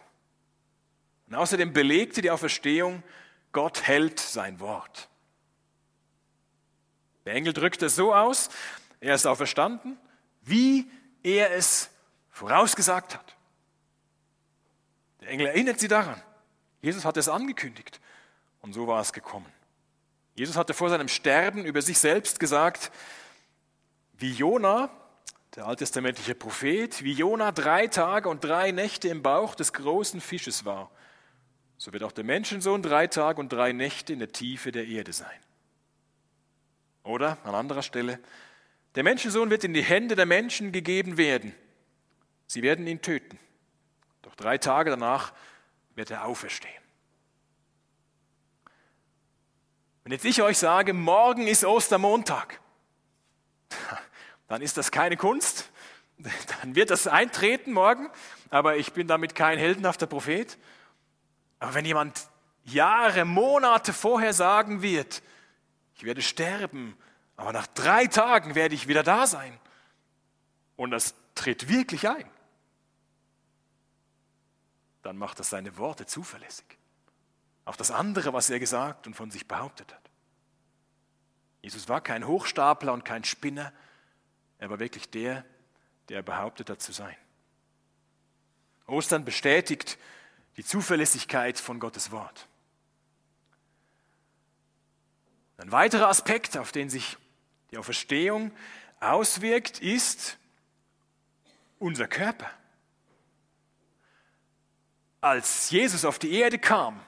Und 1.27 1.35
außerdem 1.35 1.73
belegte 1.73 2.21
die 2.21 2.31
Auferstehung, 2.31 3.03
Gott 3.51 3.83
hält 3.83 4.19
sein 4.19 4.59
Wort. 4.59 5.09
Der 7.25 7.33
Engel 7.33 7.53
drückt 7.53 7.81
es 7.81 7.95
so 7.95 8.13
aus, 8.13 8.49
er 8.99 9.15
ist 9.15 9.25
auferstanden, 9.25 9.97
wie 10.41 10.89
er 11.23 11.51
es 11.53 11.89
vorausgesagt 12.29 13.15
hat. 13.15 13.35
Der 15.21 15.29
Engel 15.29 15.47
erinnert 15.47 15.79
sie 15.79 15.87
daran. 15.87 16.21
Jesus 16.81 17.03
hat 17.03 17.17
es 17.17 17.27
angekündigt 17.27 17.99
und 18.61 18.73
so 18.73 18.85
war 18.87 19.01
es 19.01 19.11
gekommen. 19.11 19.51
Jesus 20.35 20.55
hatte 20.55 20.73
vor 20.73 20.89
seinem 20.89 21.07
Sterben 21.07 21.65
über 21.65 21.81
sich 21.81 21.97
selbst 21.97 22.39
gesagt, 22.39 22.91
wie 24.17 24.31
Jona, 24.31 24.89
der 25.55 25.65
alttestamentliche 25.65 26.35
Prophet, 26.35 27.03
wie 27.03 27.13
Jona 27.13 27.51
drei 27.51 27.87
Tage 27.87 28.29
und 28.29 28.43
drei 28.43 28.71
Nächte 28.71 29.07
im 29.07 29.23
Bauch 29.23 29.55
des 29.55 29.73
großen 29.73 30.21
Fisches 30.21 30.65
war, 30.65 30.91
so 31.77 31.91
wird 31.93 32.03
auch 32.03 32.11
der 32.11 32.23
Menschensohn 32.23 32.81
drei 32.81 33.07
Tage 33.07 33.39
und 33.39 33.51
drei 33.51 33.71
Nächte 33.71 34.13
in 34.13 34.19
der 34.19 34.31
Tiefe 34.31 34.71
der 34.71 34.87
Erde 34.87 35.13
sein. 35.13 35.39
Oder 37.03 37.37
an 37.43 37.53
anderer 37.53 37.83
Stelle, 37.83 38.19
der 38.95 39.03
Menschensohn 39.03 39.49
wird 39.49 39.63
in 39.63 39.73
die 39.73 39.83
Hände 39.83 40.15
der 40.15 40.25
Menschen 40.25 40.71
gegeben 40.71 41.17
werden. 41.17 41.53
Sie 42.47 42.61
werden 42.61 42.87
ihn 42.87 43.01
töten. 43.01 43.37
Doch 44.21 44.35
drei 44.35 44.57
Tage 44.57 44.89
danach 44.89 45.33
wird 45.95 46.11
er 46.11 46.25
auferstehen. 46.25 46.73
Wenn 50.03 50.11
jetzt 50.11 50.25
ich 50.25 50.41
euch 50.41 50.57
sage, 50.57 50.93
morgen 50.93 51.47
ist 51.47 51.65
Ostermontag, 51.65 52.59
dann 54.47 54.61
ist 54.61 54.77
das 54.77 54.91
keine 54.91 55.17
Kunst, 55.17 55.71
dann 56.61 56.75
wird 56.75 56.89
das 56.89 57.07
eintreten 57.07 57.73
morgen, 57.73 58.09
aber 58.49 58.77
ich 58.77 58.93
bin 58.93 59.07
damit 59.07 59.35
kein 59.35 59.57
heldenhafter 59.57 60.07
Prophet. 60.07 60.57
Aber 61.65 61.73
wenn 61.73 61.85
jemand 61.85 62.29
Jahre, 62.63 63.25
Monate 63.25 63.91
vorher 63.91 64.33
sagen 64.33 64.83
wird, 64.83 65.23
ich 65.95 66.03
werde 66.03 66.21
sterben, 66.21 66.95
aber 67.37 67.53
nach 67.53 67.65
drei 67.65 68.05
Tagen 68.05 68.53
werde 68.53 68.75
ich 68.75 68.87
wieder 68.87 69.01
da 69.01 69.25
sein, 69.25 69.59
und 70.75 70.91
das 70.91 71.15
tritt 71.33 71.67
wirklich 71.67 72.07
ein, 72.07 72.29
dann 75.01 75.17
macht 75.17 75.39
das 75.39 75.49
seine 75.49 75.75
Worte 75.77 76.05
zuverlässig. 76.05 76.77
Auch 77.65 77.75
das 77.75 77.89
andere, 77.89 78.31
was 78.31 78.51
er 78.51 78.59
gesagt 78.59 79.07
und 79.07 79.15
von 79.15 79.31
sich 79.31 79.47
behauptet 79.47 79.91
hat. 79.91 80.11
Jesus 81.63 81.89
war 81.89 81.99
kein 81.99 82.27
Hochstapler 82.27 82.93
und 82.93 83.05
kein 83.05 83.23
Spinner, 83.23 83.73
er 84.59 84.69
war 84.69 84.77
wirklich 84.77 85.09
der, 85.09 85.43
der 86.09 86.21
behauptet 86.21 86.69
hat 86.69 86.83
zu 86.83 86.91
sein. 86.91 87.17
Ostern 88.85 89.25
bestätigt 89.25 89.97
die 90.57 90.63
Zuverlässigkeit 90.63 91.59
von 91.59 91.79
Gottes 91.79 92.11
Wort. 92.11 92.47
Ein 95.57 95.71
weiterer 95.71 96.09
Aspekt, 96.09 96.57
auf 96.57 96.71
den 96.71 96.89
sich 96.89 97.17
die 97.71 97.77
Auferstehung 97.77 98.51
auswirkt, 98.99 99.79
ist 99.79 100.37
unser 101.79 102.07
Körper. 102.07 102.49
Als 105.21 105.69
Jesus 105.71 106.05
auf 106.05 106.19
die 106.19 106.33
Erde 106.33 106.59
kam, 106.59 106.99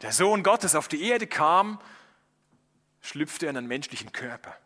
der 0.00 0.12
Sohn 0.12 0.42
Gottes 0.42 0.74
auf 0.74 0.88
die 0.88 1.02
Erde 1.02 1.26
kam, 1.26 1.80
schlüpfte 3.00 3.46
er 3.46 3.50
in 3.50 3.56
einen 3.56 3.68
menschlichen 3.68 4.12
Körper. 4.12 4.56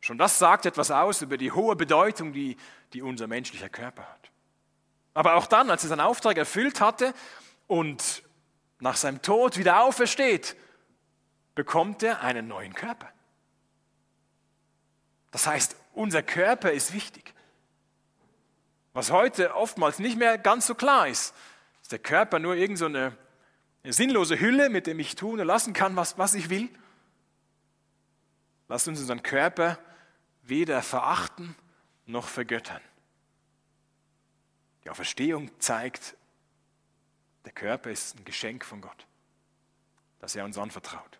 Schon 0.00 0.18
das 0.18 0.38
sagt 0.38 0.66
etwas 0.66 0.90
aus 0.90 1.22
über 1.22 1.38
die 1.38 1.52
hohe 1.52 1.76
Bedeutung, 1.76 2.32
die, 2.32 2.58
die 2.92 3.00
unser 3.00 3.26
menschlicher 3.26 3.70
Körper 3.70 4.02
hat. 4.02 4.30
Aber 5.14 5.36
auch 5.36 5.46
dann, 5.46 5.70
als 5.70 5.84
er 5.84 5.88
seinen 5.88 6.00
Auftrag 6.00 6.36
erfüllt 6.36 6.80
hatte 6.80 7.14
und 7.68 8.24
nach 8.80 8.96
seinem 8.96 9.22
Tod 9.22 9.56
wieder 9.56 9.80
aufersteht, 9.80 10.56
bekommt 11.54 12.02
er 12.02 12.20
einen 12.20 12.48
neuen 12.48 12.74
Körper. 12.74 13.08
Das 15.30 15.46
heißt, 15.46 15.76
unser 15.94 16.22
Körper 16.22 16.72
ist 16.72 16.92
wichtig. 16.92 17.32
Was 18.92 19.10
heute 19.10 19.54
oftmals 19.54 19.98
nicht 19.98 20.18
mehr 20.18 20.38
ganz 20.38 20.66
so 20.66 20.74
klar 20.74 21.08
ist, 21.08 21.34
ist 21.82 21.92
der 21.92 21.98
Körper 21.98 22.38
nur 22.38 22.54
irgend 22.54 22.78
so 22.78 22.86
eine, 22.86 23.16
eine 23.82 23.92
sinnlose 23.92 24.38
Hülle, 24.38 24.68
mit 24.68 24.86
der 24.86 24.98
ich 24.98 25.16
tun 25.16 25.40
und 25.40 25.46
lassen 25.46 25.72
kann, 25.72 25.96
was, 25.96 26.18
was 26.18 26.34
ich 26.34 26.50
will. 26.50 26.68
Lasst 28.68 28.88
uns 28.88 29.00
unseren 29.00 29.22
Körper 29.22 29.78
weder 30.42 30.82
verachten 30.82 31.56
noch 32.06 32.28
vergöttern. 32.28 32.80
Die 34.84 34.90
Auferstehung 34.90 35.50
zeigt, 35.60 36.16
der 37.44 37.52
Körper 37.52 37.90
ist 37.90 38.18
ein 38.18 38.24
Geschenk 38.24 38.64
von 38.64 38.80
Gott, 38.80 39.06
das 40.20 40.36
er 40.36 40.44
uns 40.44 40.58
anvertraut. 40.58 41.18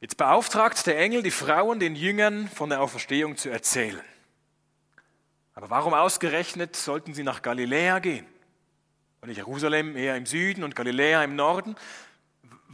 Jetzt 0.00 0.16
beauftragt 0.16 0.86
der 0.86 0.98
Engel 0.98 1.22
die 1.22 1.30
Frauen, 1.30 1.80
den 1.80 1.96
Jüngern 1.96 2.48
von 2.48 2.68
der 2.68 2.82
Auferstehung 2.82 3.36
zu 3.36 3.48
erzählen. 3.48 4.04
Aber 5.54 5.70
warum 5.70 5.94
ausgerechnet 5.94 6.76
sollten 6.76 7.14
sie 7.14 7.22
nach 7.22 7.40
Galiläa 7.40 8.00
gehen? 8.00 8.26
Und 9.22 9.30
Jerusalem 9.30 9.96
eher 9.96 10.16
im 10.16 10.26
Süden 10.26 10.64
und 10.64 10.76
Galiläa 10.76 11.24
im 11.24 11.36
Norden? 11.36 11.76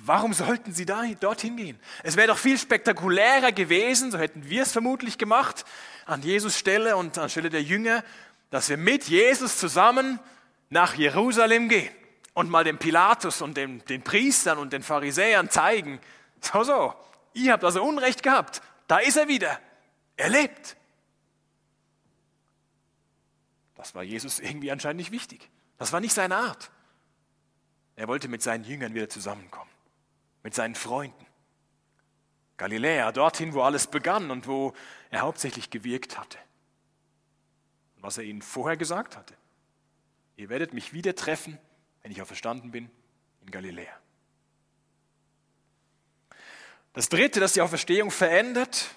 Warum 0.03 0.33
sollten 0.33 0.73
sie 0.73 0.87
da, 0.87 1.05
dorthin 1.21 1.59
gehen? 1.59 1.79
Es 2.03 2.17
wäre 2.17 2.29
doch 2.29 2.39
viel 2.39 2.57
spektakulärer 2.57 3.53
gewesen, 3.53 4.11
so 4.11 4.19
hätten 4.19 4.49
wir 4.49 4.63
es 4.63 4.73
vermutlich 4.73 5.19
gemacht, 5.19 5.67
an 6.07 6.23
Jesus 6.23 6.57
Stelle 6.57 6.97
und 6.97 7.19
an 7.19 7.29
Stelle 7.29 7.51
der 7.51 7.63
Jünger, 7.63 8.03
dass 8.49 8.71
wir 8.71 8.79
mit 8.79 9.09
Jesus 9.09 9.59
zusammen 9.59 10.19
nach 10.71 10.95
Jerusalem 10.95 11.69
gehen 11.69 11.93
und 12.33 12.49
mal 12.49 12.65
dem 12.65 12.79
Pilatus 12.79 13.43
und 13.43 13.59
den, 13.59 13.85
den 13.87 14.03
Priestern 14.03 14.57
und 14.57 14.73
den 14.73 14.83
Pharisäern 14.83 15.51
zeigen, 15.51 16.01
so, 16.41 16.65
so, 16.65 16.95
ihr 17.35 17.53
habt 17.53 17.65
also 17.65 17.83
Unrecht 17.83 18.23
gehabt, 18.23 18.63
da 18.87 18.99
ist 18.99 19.19
er 19.19 19.29
wieder, 19.29 19.61
er 20.17 20.31
lebt. 20.31 20.77
Das 23.77 23.95
war 23.95 24.03
Jesus 24.03 24.41
irgendwie 24.41 24.71
anscheinend 24.71 24.99
nicht 24.99 25.13
wichtig. 25.13 25.51
Das 25.77 25.93
war 25.93 26.01
nicht 26.01 26.15
seine 26.15 26.37
Art. 26.37 26.71
Er 27.97 28.09
wollte 28.09 28.29
mit 28.29 28.43
seinen 28.43 28.65
Jüngern 28.65 28.95
wieder 28.95 29.09
zusammenkommen 29.11 29.71
mit 30.43 30.55
seinen 30.55 30.75
Freunden. 30.75 31.27
Galiläa, 32.57 33.11
dorthin, 33.13 33.55
wo 33.55 33.63
alles 33.63 33.87
begann 33.87 34.31
und 34.31 34.47
wo 34.47 34.75
er 35.11 35.21
hauptsächlich 35.21 35.71
gewirkt 35.71 36.19
hatte. 36.19 36.39
Und 37.97 38.03
was 38.03 38.19
er 38.19 38.25
ihnen 38.25 38.43
vorher 38.43 38.77
gesagt 38.77 39.17
hatte. 39.17 39.35
Ihr 40.37 40.49
werdet 40.49 40.75
mich 40.75 40.93
wieder 40.93 41.15
treffen, 41.15 41.59
wenn 42.03 42.13
ich 42.13 42.21
auferstanden 42.23 42.71
bin, 42.71 42.91
in 43.43 43.51
Galiläa. 43.51 43.95
Das 46.93 47.09
Dritte, 47.09 47.41
das 47.41 47.53
die 47.53 47.61
Auferstehung 47.61 48.11
verändert 48.11 48.95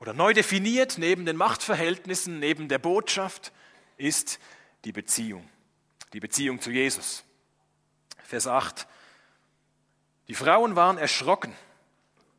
oder 0.00 0.12
neu 0.12 0.32
definiert, 0.32 0.98
neben 0.98 1.24
den 1.24 1.36
Machtverhältnissen, 1.36 2.38
neben 2.40 2.68
der 2.68 2.78
Botschaft, 2.78 3.52
ist 3.96 4.38
die 4.84 4.92
Beziehung. 4.92 5.48
Die 6.12 6.20
Beziehung 6.20 6.60
zu 6.60 6.70
Jesus. 6.70 7.24
Vers 8.24 8.46
8. 8.46 8.86
Die 10.28 10.34
Frauen 10.34 10.76
waren 10.76 10.98
erschrocken, 10.98 11.54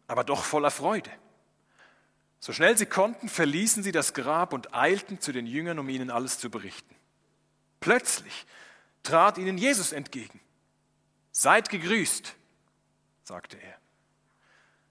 aber 0.07 0.23
doch 0.23 0.43
voller 0.43 0.71
Freude. 0.71 1.09
So 2.39 2.53
schnell 2.53 2.77
sie 2.77 2.85
konnten, 2.85 3.27
verließen 3.27 3.83
sie 3.83 3.91
das 3.91 4.13
Grab 4.13 4.53
und 4.53 4.73
eilten 4.73 5.19
zu 5.19 5.31
den 5.31 5.45
Jüngern, 5.45 5.79
um 5.79 5.89
ihnen 5.89 6.09
alles 6.09 6.39
zu 6.39 6.49
berichten. 6.49 6.95
Plötzlich 7.79 8.45
trat 9.03 9.37
ihnen 9.37 9.57
Jesus 9.57 9.91
entgegen. 9.91 10.39
Seid 11.31 11.69
gegrüßt, 11.69 12.35
sagte 13.23 13.57
er. 13.57 13.77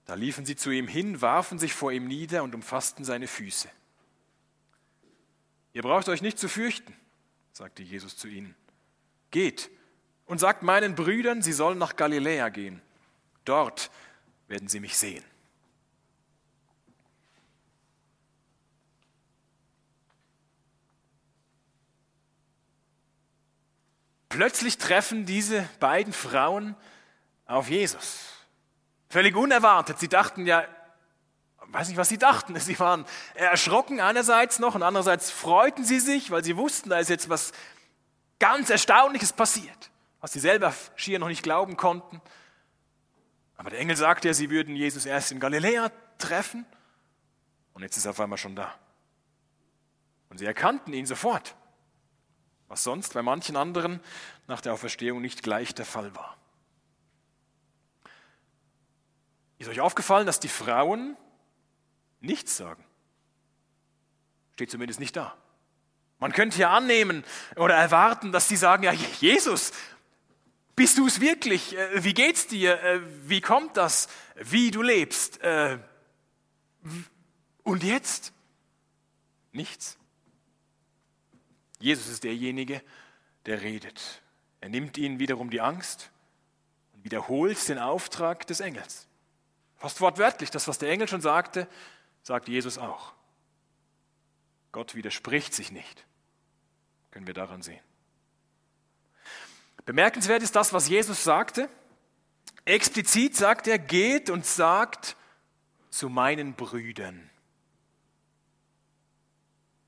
Da 0.04 0.14
liefen 0.14 0.46
sie 0.46 0.56
zu 0.56 0.70
ihm 0.70 0.88
hin, 0.88 1.20
warfen 1.20 1.58
sich 1.58 1.74
vor 1.74 1.92
ihm 1.92 2.06
nieder 2.06 2.42
und 2.42 2.54
umfassten 2.54 3.04
seine 3.04 3.28
Füße. 3.28 3.68
Ihr 5.74 5.82
braucht 5.82 6.08
euch 6.08 6.22
nicht 6.22 6.38
zu 6.38 6.48
fürchten, 6.48 6.96
sagte 7.52 7.82
Jesus 7.82 8.16
zu 8.16 8.26
ihnen. 8.26 8.54
Geht 9.30 9.70
und 10.24 10.38
sagt 10.38 10.62
meinen 10.62 10.94
Brüdern, 10.94 11.42
sie 11.42 11.52
sollen 11.52 11.78
nach 11.78 11.96
Galiläa 11.96 12.48
gehen. 12.48 12.80
Dort 13.48 13.90
werden 14.46 14.68
sie 14.68 14.78
mich 14.78 14.96
sehen. 14.98 15.24
Plötzlich 24.28 24.76
treffen 24.76 25.24
diese 25.24 25.66
beiden 25.80 26.12
Frauen 26.12 26.76
auf 27.46 27.70
Jesus. 27.70 28.28
Völlig 29.08 29.34
unerwartet. 29.34 29.98
Sie 29.98 30.08
dachten 30.08 30.46
ja, 30.46 30.64
weiß 31.68 31.88
nicht, 31.88 31.96
was 31.96 32.10
sie 32.10 32.18
dachten. 32.18 32.54
Sie 32.60 32.78
waren 32.78 33.06
erschrocken 33.34 33.98
einerseits 34.00 34.58
noch 34.58 34.74
und 34.74 34.82
andererseits 34.82 35.30
freuten 35.30 35.84
sie 35.84 36.00
sich, 36.00 36.30
weil 36.30 36.44
sie 36.44 36.56
wussten, 36.58 36.90
da 36.90 36.98
ist 36.98 37.08
jetzt 37.08 37.30
was 37.30 37.52
ganz 38.38 38.68
Erstaunliches 38.68 39.32
passiert, 39.32 39.90
was 40.20 40.32
sie 40.32 40.40
selber 40.40 40.74
schier 40.96 41.18
noch 41.18 41.28
nicht 41.28 41.42
glauben 41.42 41.78
konnten. 41.78 42.20
Aber 43.58 43.70
der 43.70 43.80
Engel 43.80 43.96
sagte 43.96 44.28
ja, 44.28 44.34
sie 44.34 44.50
würden 44.50 44.74
Jesus 44.74 45.04
erst 45.04 45.32
in 45.32 45.40
Galiläa 45.40 45.90
treffen 46.16 46.64
und 47.74 47.82
jetzt 47.82 47.96
ist 47.96 48.06
er 48.06 48.12
auf 48.12 48.20
einmal 48.20 48.38
schon 48.38 48.56
da. 48.56 48.74
Und 50.30 50.38
sie 50.38 50.46
erkannten 50.46 50.92
ihn 50.92 51.06
sofort, 51.06 51.54
was 52.68 52.84
sonst 52.84 53.14
bei 53.14 53.22
manchen 53.22 53.56
anderen 53.56 54.00
nach 54.46 54.60
der 54.60 54.72
Auferstehung 54.72 55.20
nicht 55.20 55.42
gleich 55.42 55.74
der 55.74 55.84
Fall 55.84 56.14
war. 56.14 56.36
Ist 59.58 59.68
euch 59.68 59.80
aufgefallen, 59.80 60.26
dass 60.26 60.38
die 60.38 60.48
Frauen 60.48 61.16
nichts 62.20 62.56
sagen? 62.56 62.84
Steht 64.54 64.70
zumindest 64.70 65.00
nicht 65.00 65.16
da. 65.16 65.36
Man 66.20 66.32
könnte 66.32 66.58
ja 66.58 66.70
annehmen 66.70 67.24
oder 67.56 67.74
erwarten, 67.74 68.30
dass 68.30 68.48
sie 68.48 68.56
sagen, 68.56 68.84
ja, 68.84 68.92
Jesus, 68.92 69.72
bist 70.78 70.96
du 70.96 71.06
es 71.06 71.20
wirklich? 71.20 71.76
Äh, 71.76 72.04
wie 72.04 72.14
geht's 72.14 72.46
dir? 72.46 72.80
Äh, 72.82 73.00
wie 73.28 73.40
kommt 73.40 73.76
das? 73.76 74.08
Wie 74.36 74.70
du 74.70 74.80
lebst? 74.80 75.42
Äh, 75.42 75.78
und 77.64 77.82
jetzt? 77.82 78.32
Nichts. 79.52 79.98
Jesus 81.80 82.06
ist 82.06 82.24
derjenige, 82.24 82.80
der 83.46 83.60
redet. 83.60 84.22
Er 84.60 84.68
nimmt 84.68 84.96
ihnen 84.96 85.18
wiederum 85.18 85.50
die 85.50 85.60
Angst 85.60 86.10
und 86.94 87.04
wiederholt 87.04 87.68
den 87.68 87.78
Auftrag 87.78 88.46
des 88.46 88.60
Engels. 88.60 89.08
Fast 89.76 90.00
wortwörtlich, 90.00 90.50
das, 90.50 90.68
was 90.68 90.78
der 90.78 90.90
Engel 90.90 91.08
schon 91.08 91.20
sagte, 91.20 91.68
sagt 92.22 92.48
Jesus 92.48 92.78
auch. 92.78 93.14
Gott 94.70 94.94
widerspricht 94.94 95.54
sich 95.54 95.72
nicht. 95.72 96.06
Können 97.10 97.26
wir 97.26 97.34
daran 97.34 97.62
sehen. 97.62 97.87
Bemerkenswert 99.88 100.42
ist 100.42 100.54
das, 100.54 100.74
was 100.74 100.86
Jesus 100.86 101.24
sagte. 101.24 101.66
Explizit 102.66 103.34
sagt 103.34 103.66
er, 103.66 103.78
geht 103.78 104.28
und 104.28 104.44
sagt 104.44 105.16
zu 105.88 106.10
meinen 106.10 106.52
Brüdern. 106.52 107.30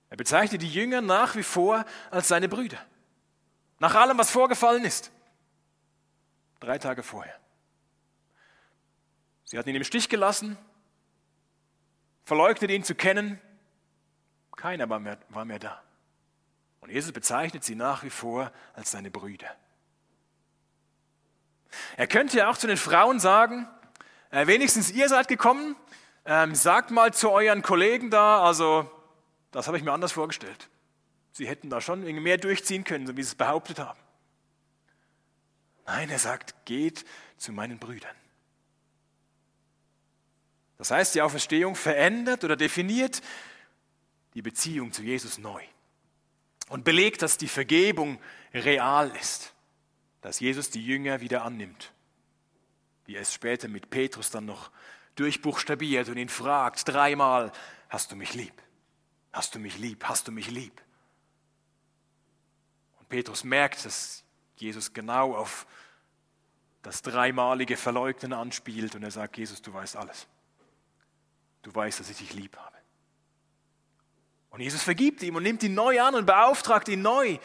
Er 0.09 0.17
bezeichnet 0.17 0.63
die 0.63 0.73
Jünger 0.73 1.03
nach 1.03 1.37
wie 1.37 1.43
vor 1.43 1.85
als 2.11 2.29
seine 2.29 2.49
Brüder. 2.49 2.79
Nach 3.79 3.95
allem, 3.95 4.17
was 4.17 4.31
vorgefallen 4.31 4.87
ist. 4.87 5.13
Drei 6.61 6.79
Tage 6.79 7.03
vorher. 7.03 7.39
Sie 9.45 9.59
hatten 9.59 9.69
ihn 9.69 9.77
im 9.77 9.85
Stich 9.85 10.09
gelassen, 10.09 10.57
verleugnet 12.25 12.71
ihn 12.71 12.85
zu 12.85 12.95
kennen. 12.95 13.39
Keiner 14.57 14.89
war 14.89 14.99
mehr, 14.99 15.19
war 15.29 15.45
mehr 15.45 15.59
da. 15.59 15.83
Und 16.81 16.91
Jesus 16.91 17.13
bezeichnet 17.13 17.65
sie 17.65 17.75
nach 17.75 18.03
wie 18.03 18.09
vor 18.09 18.51
als 18.73 18.93
seine 18.93 19.11
Brüder. 19.11 19.55
Er 21.97 22.07
könnte 22.07 22.39
ja 22.39 22.51
auch 22.51 22.57
zu 22.57 22.67
den 22.67 22.77
Frauen 22.77 23.21
sagen, 23.21 23.69
äh, 24.31 24.47
wenigstens 24.47 24.91
ihr 24.91 25.09
seid 25.09 25.29
gekommen, 25.29 25.77
ähm, 26.25 26.55
sagt 26.55 26.91
mal 26.91 27.13
zu 27.13 27.31
euren 27.31 27.63
Kollegen 27.63 28.11
da, 28.11 28.45
also 28.45 28.91
das 29.51 29.67
habe 29.67 29.77
ich 29.77 29.85
mir 29.85 29.93
anders 29.93 30.13
vorgestellt. 30.13 30.69
Sie 31.33 31.47
hätten 31.49 31.71
da 31.71 31.81
schon 31.81 32.03
mehr 32.03 32.39
durchziehen 32.39 32.85
können, 32.85 33.07
so 33.07 33.17
wie 33.17 33.23
sie 33.23 33.31
es 33.31 33.35
behauptet 33.35 33.79
haben. 33.79 33.99
Nein, 35.87 36.11
er 36.11 36.19
sagt, 36.19 36.55
geht 36.67 37.05
zu 37.37 37.53
meinen 37.53 37.79
Brüdern. 37.79 38.15
Das 40.79 40.91
heißt, 40.91 41.15
die 41.15 41.23
Auferstehung 41.23 41.75
verändert 41.75 42.45
oder 42.45 42.57
definiert 42.57 43.23
die 44.35 44.43
Beziehung 44.43 44.93
zu 44.93 45.03
Jesus 45.03 45.39
neu 45.39 45.63
und 46.69 46.85
belegt, 46.85 47.23
dass 47.23 47.37
die 47.37 47.49
Vergebung 47.49 48.21
real 48.55 49.11
ist, 49.21 49.53
dass 50.21 50.41
Jesus 50.41 50.71
die 50.71 50.85
Jünger 50.85 51.21
wieder 51.21 51.45
annimmt, 51.45 51.93
wie 53.07 53.17
er 53.17 53.23
es 53.23 53.33
später 53.33 53.69
mit 53.69 53.91
Petrus 53.91 54.31
dann 54.31 54.47
noch 54.47 54.71
durchbuchstabiert 55.15 56.09
und 56.09 56.17
ihn 56.17 56.29
fragt 56.29 56.87
dreimal, 56.89 57.53
hast 57.89 58.13
du 58.13 58.17
mich 58.17 58.35
lieb? 58.35 58.55
Hast 59.33 59.55
du 59.55 59.59
mich 59.59 59.79
lieb? 59.79 60.05
Hast 60.05 60.29
du 60.29 60.33
mich 60.33 60.51
lieb? 60.51 60.81
Und 62.99 63.09
Petrus 63.09 63.45
merkt, 63.45 63.85
dass 63.85 64.25
Jesus 64.57 64.93
genau 64.93 65.35
auf 65.35 65.67
das 66.83 67.03
dreimalige 67.03 67.77
Verleugnen 67.77 68.33
anspielt 68.33 68.95
und 68.95 69.03
er 69.03 69.11
sagt, 69.11 69.37
Jesus, 69.37 69.61
du 69.63 69.73
weißt 69.73 69.97
alles. 69.97 70.27
Du 71.63 71.75
weißt, 71.75 72.01
dass 72.01 72.09
ich 72.09 72.19
dich 72.19 72.33
lieb 72.33 72.57
habe. 72.57 72.77
Und 74.51 74.61
Jesus 74.61 74.83
vergibt 74.83 75.23
ihm 75.23 75.37
und 75.37 75.43
nimmt 75.43 75.63
ihn 75.63 75.75
neu 75.75 76.01
an 76.01 76.15
und 76.15 76.27
beauftragt 76.27 76.89
ihn 76.89 77.03
neu 77.03 77.39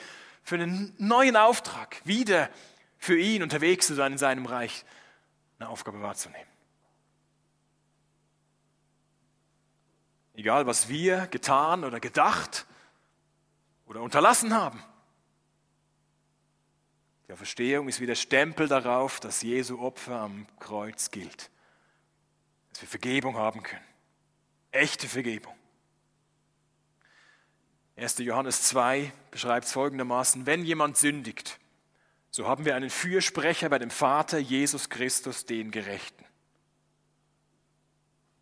für 0.45 0.55
einen 0.55 0.93
neuen 0.99 1.35
Auftrag, 1.35 1.99
wieder 2.05 2.49
für 2.99 3.17
ihn 3.17 3.43
unterwegs 3.43 3.87
zu 3.87 3.95
sein 3.95 4.13
in 4.13 4.17
seinem 4.19 4.45
Reich, 4.45 4.85
eine 5.57 5.69
Aufgabe 5.69 6.01
wahrzunehmen. 6.01 6.47
Egal, 10.35 10.67
was 10.67 10.87
wir 10.87 11.27
getan 11.27 11.83
oder 11.83 11.99
gedacht 11.99 12.67
oder 13.87 14.01
unterlassen 14.01 14.53
haben. 14.53 14.83
Die 17.27 17.33
Auferstehung 17.33 17.87
ist 17.87 17.99
wie 17.99 18.05
der 18.05 18.15
Stempel 18.15 18.67
darauf, 18.67 19.19
dass 19.19 19.41
Jesu 19.41 19.79
Opfer 19.79 20.19
am 20.19 20.45
Kreuz 20.59 21.09
gilt. 21.09 21.49
Dass 22.69 22.81
wir 22.81 22.89
Vergebung 22.89 23.35
haben 23.35 23.63
können. 23.63 23.85
Echte 24.71 25.07
Vergebung. 25.07 25.55
1. 27.97 28.17
Johannes 28.19 28.63
2 28.63 29.11
beschreibt 29.31 29.67
es 29.67 29.71
folgendermaßen, 29.71 30.45
wenn 30.45 30.63
jemand 30.63 30.97
sündigt, 30.97 31.59
so 32.29 32.47
haben 32.47 32.65
wir 32.65 32.75
einen 32.75 32.89
Fürsprecher 32.89 33.69
bei 33.69 33.79
dem 33.79 33.89
Vater 33.89 34.37
Jesus 34.37 34.89
Christus, 34.89 35.45
den 35.45 35.71
Gerechten. 35.71 36.25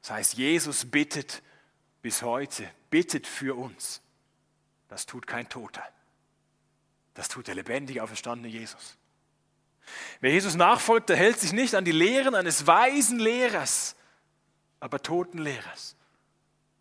Das 0.01 0.11
heißt, 0.11 0.33
Jesus 0.33 0.89
bittet 0.89 1.43
bis 2.01 2.23
heute, 2.23 2.67
bittet 2.89 3.27
für 3.27 3.55
uns. 3.55 4.01
Das 4.87 5.05
tut 5.05 5.27
kein 5.27 5.47
Toter. 5.47 5.83
Das 7.13 7.29
tut 7.29 7.47
der 7.47 7.55
lebendige, 7.55 8.01
auferstandene 8.01 8.51
Jesus. 8.51 8.97
Wer 10.19 10.31
Jesus 10.31 10.55
nachfolgt, 10.55 11.09
der 11.09 11.17
hält 11.17 11.39
sich 11.39 11.53
nicht 11.53 11.75
an 11.75 11.85
die 11.85 11.91
Lehren 11.91 12.33
eines 12.33 12.65
weisen 12.65 13.19
Lehrers, 13.19 13.95
aber 14.79 15.01
toten 15.01 15.37
Lehrers. 15.37 15.95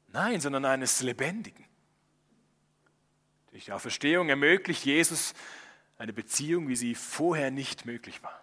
Nein, 0.09 0.41
sondern 0.41 0.65
eines 0.65 1.03
lebendigen. 1.03 1.67
Durch 3.53 3.67
die 3.67 3.73
Auferstehung 3.73 4.31
ermöglicht 4.31 4.85
Jesus 4.87 5.35
eine 5.99 6.15
Beziehung, 6.15 6.69
wie 6.69 6.77
sie 6.77 6.95
vorher 6.95 7.51
nicht 7.51 7.85
möglich 7.85 8.23
war. 8.23 8.43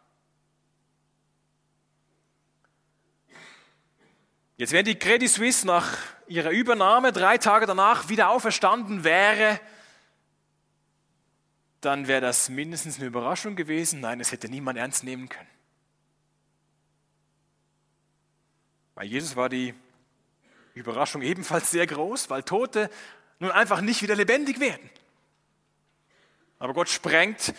Jetzt, 4.56 4.72
wenn 4.72 4.86
die 4.86 5.00
Credit 5.00 5.30
Suisse 5.30 5.66
nach 5.66 5.98
ihrer 6.28 6.52
Übernahme 6.52 7.12
drei 7.12 7.40
Tage 7.40 7.66
danach 7.66 8.10
wieder 8.10 8.30
auferstanden 8.30 9.04
wäre, 9.04 9.60
dann 11.82 12.08
wäre 12.08 12.22
das 12.22 12.50
mindestens 12.50 12.98
eine 12.98 13.08
Überraschung 13.08 13.56
gewesen. 13.56 14.02
Nein, 14.02 14.20
es 14.20 14.32
hätte 14.32 14.48
niemand 14.48 14.78
ernst 14.78 15.04
nehmen 15.04 15.28
können. 15.28 15.50
Bei 18.94 19.06
Jesus 19.06 19.36
war 19.36 19.50
die 19.50 19.74
Überraschung 20.76 21.24
ebenfalls 21.24 21.72
sehr 21.72 21.88
groß, 21.88 22.30
weil 22.30 22.44
Tote 22.44 22.92
nun 23.40 23.50
einfach 23.50 23.82
nicht 23.82 24.04
wieder 24.04 24.16
lebendig 24.16 24.60
werden. 24.60 24.90
Aber 26.60 26.74
Gott 26.74 26.90
sprengt 26.90 27.54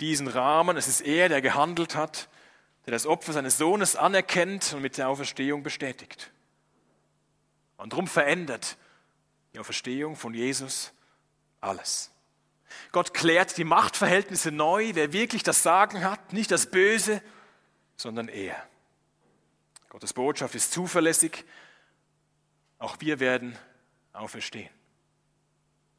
diesen 0.00 0.26
Rahmen. 0.26 0.76
Es 0.76 0.88
ist 0.88 1.02
er, 1.02 1.28
der 1.28 1.42
gehandelt 1.42 1.94
hat, 1.94 2.28
der 2.86 2.92
das 2.92 3.06
Opfer 3.06 3.32
seines 3.32 3.58
Sohnes 3.58 3.96
anerkennt 3.96 4.72
und 4.72 4.82
mit 4.82 4.96
der 4.96 5.08
Auferstehung 5.08 5.62
bestätigt. 5.62 6.32
Und 7.76 7.92
darum 7.92 8.08
verändert 8.08 8.76
die 9.52 9.58
Auferstehung 9.58 10.16
von 10.16 10.34
Jesus 10.34 10.92
alles. 11.60 12.10
Gott 12.92 13.14
klärt 13.14 13.56
die 13.56 13.64
Machtverhältnisse 13.64 14.50
neu, 14.50 14.90
wer 14.94 15.12
wirklich 15.12 15.42
das 15.42 15.62
Sagen 15.62 16.04
hat, 16.04 16.32
nicht 16.32 16.50
das 16.50 16.70
Böse, 16.70 17.22
sondern 17.96 18.28
er. 18.28 18.56
Gottes 19.88 20.12
Botschaft 20.12 20.54
ist 20.54 20.72
zuverlässig, 20.72 21.44
auch 22.78 22.96
wir 23.00 23.20
werden 23.20 23.56
auferstehen. 24.12 24.70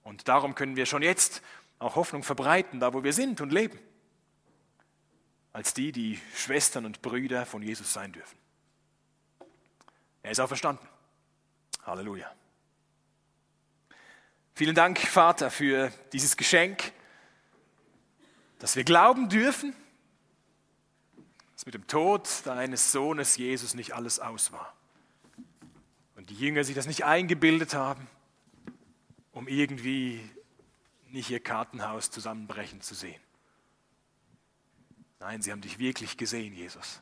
Und 0.03 0.27
darum 0.27 0.55
können 0.55 0.75
wir 0.75 0.85
schon 0.85 1.01
jetzt 1.01 1.41
auch 1.79 1.95
Hoffnung 1.95 2.23
verbreiten, 2.23 2.79
da 2.79 2.93
wo 2.93 3.03
wir 3.03 3.13
sind 3.13 3.41
und 3.41 3.51
leben, 3.51 3.79
als 5.53 5.73
die, 5.73 5.91
die 5.91 6.19
Schwestern 6.35 6.85
und 6.85 7.01
Brüder 7.01 7.45
von 7.45 7.61
Jesus 7.61 7.91
sein 7.93 8.11
dürfen. 8.11 8.37
Er 10.21 10.31
ist 10.31 10.39
auferstanden. 10.39 10.87
Halleluja. 11.83 12.31
Vielen 14.53 14.75
Dank, 14.75 14.99
Vater, 14.99 15.49
für 15.49 15.91
dieses 16.11 16.35
Geschenk, 16.35 16.91
dass 18.59 18.75
wir 18.75 18.83
glauben 18.83 19.29
dürfen, 19.29 19.73
dass 21.53 21.65
mit 21.65 21.75
dem 21.75 21.87
Tod 21.87 22.27
deines 22.43 22.91
Sohnes 22.91 23.37
Jesus 23.37 23.73
nicht 23.73 23.93
alles 23.93 24.19
aus 24.19 24.51
war. 24.51 24.75
Und 26.17 26.29
die 26.29 26.35
Jünger 26.35 26.65
sich 26.65 26.75
das 26.75 26.87
nicht 26.87 27.05
eingebildet 27.05 27.73
haben, 27.73 28.07
um 29.31 29.47
irgendwie 29.47 30.21
nicht 31.11 31.29
ihr 31.29 31.39
Kartenhaus 31.39 32.11
zusammenbrechen 32.11 32.81
zu 32.81 32.95
sehen. 32.95 33.21
Nein, 35.19 35.41
sie 35.41 35.51
haben 35.51 35.61
dich 35.61 35.79
wirklich 35.79 36.17
gesehen, 36.17 36.53
Jesus. 36.53 37.01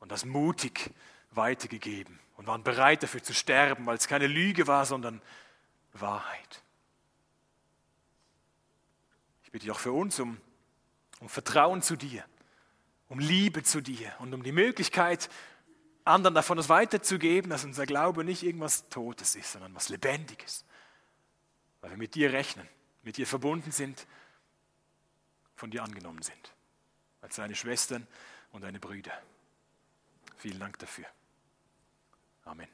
Und 0.00 0.10
das 0.10 0.24
mutig 0.24 0.90
weitergegeben 1.30 2.18
und 2.36 2.46
waren 2.46 2.62
bereit 2.62 3.02
dafür 3.02 3.22
zu 3.22 3.34
sterben, 3.34 3.86
weil 3.86 3.96
es 3.96 4.08
keine 4.08 4.26
Lüge 4.26 4.66
war, 4.66 4.86
sondern 4.86 5.20
Wahrheit. 5.92 6.62
Ich 9.44 9.50
bitte 9.50 9.64
dich 9.64 9.70
auch 9.70 9.78
für 9.78 9.92
uns 9.92 10.18
um, 10.20 10.38
um 11.20 11.28
Vertrauen 11.28 11.82
zu 11.82 11.96
dir, 11.96 12.24
um 13.08 13.18
Liebe 13.18 13.62
zu 13.62 13.80
dir 13.80 14.12
und 14.18 14.34
um 14.34 14.42
die 14.42 14.52
Möglichkeit, 14.52 15.28
anderen 16.04 16.34
davon 16.34 16.56
das 16.56 16.68
weiterzugeben, 16.68 17.50
dass 17.50 17.64
unser 17.64 17.86
Glaube 17.86 18.24
nicht 18.24 18.42
irgendwas 18.42 18.88
Totes 18.88 19.36
ist, 19.36 19.52
sondern 19.52 19.74
was 19.74 19.88
Lebendiges 19.88 20.63
weil 21.84 21.90
wir 21.90 21.98
mit 21.98 22.14
dir 22.14 22.32
rechnen, 22.32 22.66
mit 23.02 23.18
dir 23.18 23.26
verbunden 23.26 23.70
sind, 23.70 24.06
von 25.54 25.70
dir 25.70 25.82
angenommen 25.82 26.22
sind, 26.22 26.54
als 27.20 27.36
deine 27.36 27.54
Schwestern 27.54 28.06
und 28.52 28.62
deine 28.62 28.80
Brüder. 28.80 29.12
Vielen 30.38 30.58
Dank 30.58 30.78
dafür. 30.78 31.04
Amen. 32.44 32.73